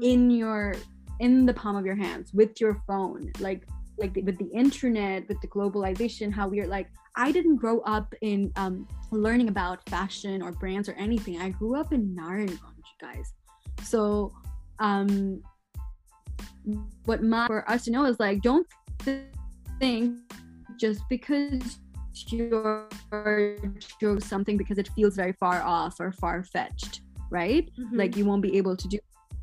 in 0.00 0.30
your 0.30 0.74
in 1.22 1.46
the 1.46 1.54
palm 1.54 1.76
of 1.76 1.84
your 1.86 1.98
hands 2.06 2.26
with 2.34 2.60
your 2.60 2.74
phone 2.86 3.30
like 3.40 3.62
like 3.98 4.14
with 4.28 4.38
the 4.38 4.50
internet 4.62 5.28
with 5.28 5.40
the 5.40 5.48
globalization 5.48 6.32
how 6.32 6.46
we're 6.48 6.66
like 6.66 6.88
i 7.16 7.30
didn't 7.30 7.56
grow 7.56 7.78
up 7.80 8.14
in 8.22 8.50
um, 8.56 8.86
learning 9.12 9.48
about 9.48 9.88
fashion 9.88 10.42
or 10.42 10.52
brands 10.52 10.88
or 10.88 10.92
anything. 10.92 11.40
I 11.40 11.50
grew 11.50 11.78
up 11.78 11.92
in 11.92 12.16
narayanganj 12.16 12.58
guys. 13.00 13.32
So 13.82 14.32
um 14.78 15.42
what 17.04 17.22
my 17.22 17.46
for 17.46 17.68
us 17.70 17.84
to 17.84 17.90
know 17.90 18.04
is 18.06 18.18
like 18.18 18.40
don't 18.40 18.66
think 19.78 20.18
just 20.78 21.02
because 21.08 21.78
you're 22.28 22.88
doing 24.00 24.20
something 24.20 24.56
because 24.56 24.78
it 24.78 24.88
feels 24.94 25.16
very 25.16 25.32
far 25.32 25.60
off 25.62 25.98
or 25.98 26.12
far-fetched 26.12 27.00
right? 27.30 27.68
Mm-hmm. 27.78 27.96
like 27.96 28.16
you 28.16 28.24
won't 28.24 28.42
be 28.42 28.56
able 28.56 28.76
to 28.76 28.88
do 28.88 28.98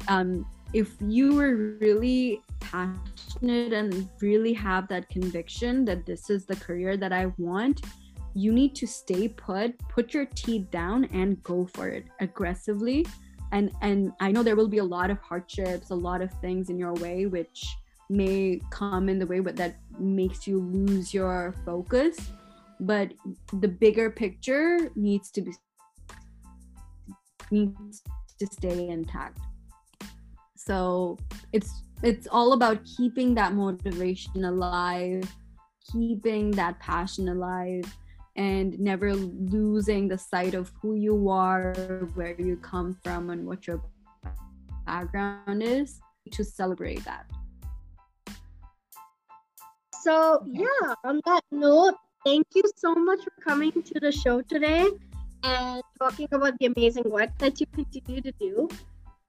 um 0.08 0.46
if 0.74 0.96
you 1.02 1.36
were 1.36 1.78
really 1.80 2.42
passionate 2.60 3.74
and 3.74 4.08
really 4.22 4.54
have 4.54 4.88
that 4.90 5.10
conviction 5.10 5.86
that 5.86 6.06
this 6.06 6.30
is 6.30 6.46
the 6.46 6.56
career 6.56 6.98
that 6.98 7.12
I 7.12 7.32
want, 7.38 7.82
you 8.36 8.52
need 8.52 8.76
to 8.76 8.88
stay 8.88 9.28
put, 9.28 9.78
put 9.90 10.14
your 10.14 10.26
teeth 10.26 10.70
down 10.70 11.06
and 11.06 11.42
go 11.44 11.66
for 11.74 11.90
it 11.90 12.06
aggressively. 12.20 13.08
And 13.52 13.72
and 13.82 14.12
I 14.20 14.32
know 14.32 14.44
there 14.44 14.56
will 14.56 14.68
be 14.68 14.78
a 14.78 14.84
lot 14.84 15.10
of 15.10 15.18
hardships, 15.20 15.90
a 15.90 15.96
lot 15.96 16.22
of 16.22 16.32
things 16.40 16.70
in 16.70 16.78
your 16.78 16.94
way 16.96 17.26
which 17.26 17.66
may 18.12 18.62
come 18.70 19.10
in 19.10 19.20
the 19.20 19.26
way 19.26 19.40
but 19.40 19.56
that 19.56 19.78
makes 20.00 20.48
you 20.48 20.60
lose 20.60 21.14
your 21.14 21.56
focus, 21.66 22.32
but 22.80 23.12
the 23.54 23.68
bigger 23.68 24.12
picture 24.12 24.90
needs 24.96 25.32
to 25.32 25.42
be 25.42 25.54
needs 27.52 28.04
to 28.38 28.46
stay 28.46 28.90
intact 28.90 29.40
so 30.60 31.18
it's 31.54 31.84
it's 32.04 32.28
all 32.28 32.52
about 32.52 32.84
keeping 32.98 33.34
that 33.34 33.54
motivation 33.54 34.44
alive 34.44 35.24
keeping 35.92 36.52
that 36.52 36.78
passion 36.80 37.30
alive 37.30 37.86
and 38.36 38.78
never 38.80 39.14
losing 39.16 40.08
the 40.08 40.18
sight 40.18 40.54
of 40.54 40.72
who 40.82 40.96
you 40.96 41.30
are 41.30 41.74
where 42.14 42.40
you 42.40 42.58
come 42.58 42.94
from 43.04 43.30
and 43.30 43.46
what 43.46 43.68
your 43.68 43.82
background 44.86 45.64
is 45.64 46.00
to 46.32 46.44
celebrate 46.44 47.04
that. 47.06 47.26
So 50.04 50.44
yeah 50.46 50.94
on 51.06 51.22
that 51.26 51.44
note 51.52 51.96
thank 52.26 52.48
you 52.54 52.64
so 52.76 52.94
much 52.94 53.24
for 53.24 53.32
coming 53.42 53.72
to 53.72 54.00
the 54.00 54.12
show 54.12 54.42
today 54.42 54.90
and 55.44 55.82
talking 55.98 56.28
about 56.32 56.58
the 56.60 56.66
amazing 56.68 57.10
work 57.10 57.30
that 57.40 57.60
you 57.60 57.66
continue 57.74 58.22
to 58.22 58.32
do 58.40 58.70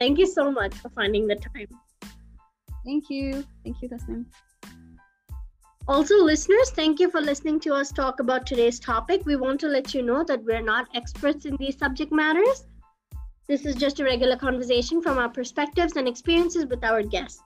Thank 0.01 0.19
you 0.19 0.27
so 0.27 0.51
much 0.51 0.75
for 0.75 0.89
finding 0.91 1.27
the 1.27 1.37
time. 1.37 1.69
Thank 2.85 3.11
you. 3.11 3.45
Thank 3.65 3.83
you, 3.83 3.89
Tasneem. 3.89 4.25
Also, 5.87 6.15
listeners, 6.23 6.71
thank 6.71 7.01
you 7.01 7.11
for 7.11 7.21
listening 7.21 7.61
to 7.61 7.75
us 7.75 7.91
talk 7.93 8.21
about 8.21 8.47
today's 8.47 8.79
topic. 8.79 9.23
We 9.27 9.37
want 9.37 9.61
to 9.61 9.69
let 9.69 9.93
you 9.93 10.03
know 10.03 10.25
that 10.25 10.43
we're 10.45 10.63
not 10.63 10.89
experts 10.95 11.45
in 11.47 11.57
these 11.57 11.77
subject 11.77 12.13
matters. 12.13 12.65
This 13.49 13.67
is 13.67 13.75
just 13.75 13.99
a 14.01 14.05
regular 14.05 14.37
conversation 14.37 15.03
from 15.03 15.19
our 15.19 15.29
perspectives 15.29 15.97
and 15.97 16.07
experiences 16.07 16.67
with 16.67 16.85
our 16.85 17.03
guests. 17.03 17.43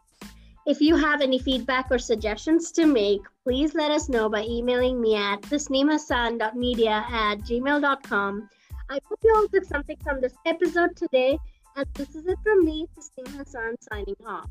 If 0.66 0.80
you 0.80 0.96
have 0.96 1.22
any 1.22 1.38
feedback 1.38 1.90
or 1.90 1.98
suggestions 1.98 2.70
to 2.72 2.86
make, 2.86 3.22
please 3.42 3.74
let 3.74 3.90
us 3.90 4.08
know 4.08 4.28
by 4.28 4.42
emailing 4.44 5.00
me 5.00 5.16
at 5.16 5.42
tasneemhassan.media 5.42 7.04
at 7.10 7.38
gmail.com. 7.40 8.48
I 8.90 9.00
hope 9.08 9.20
you 9.24 9.34
all 9.34 9.48
took 9.48 9.64
something 9.64 9.96
from 10.02 10.20
this 10.20 10.34
episode 10.46 10.96
today, 10.96 11.38
and 11.76 11.87
this 11.94 12.14
is 12.14 12.26
it 12.26 12.38
from 12.42 12.64
me, 12.64 12.87
Tasneem 12.96 13.37
Hassan, 13.37 13.76
signing 13.80 14.16
off. 14.26 14.48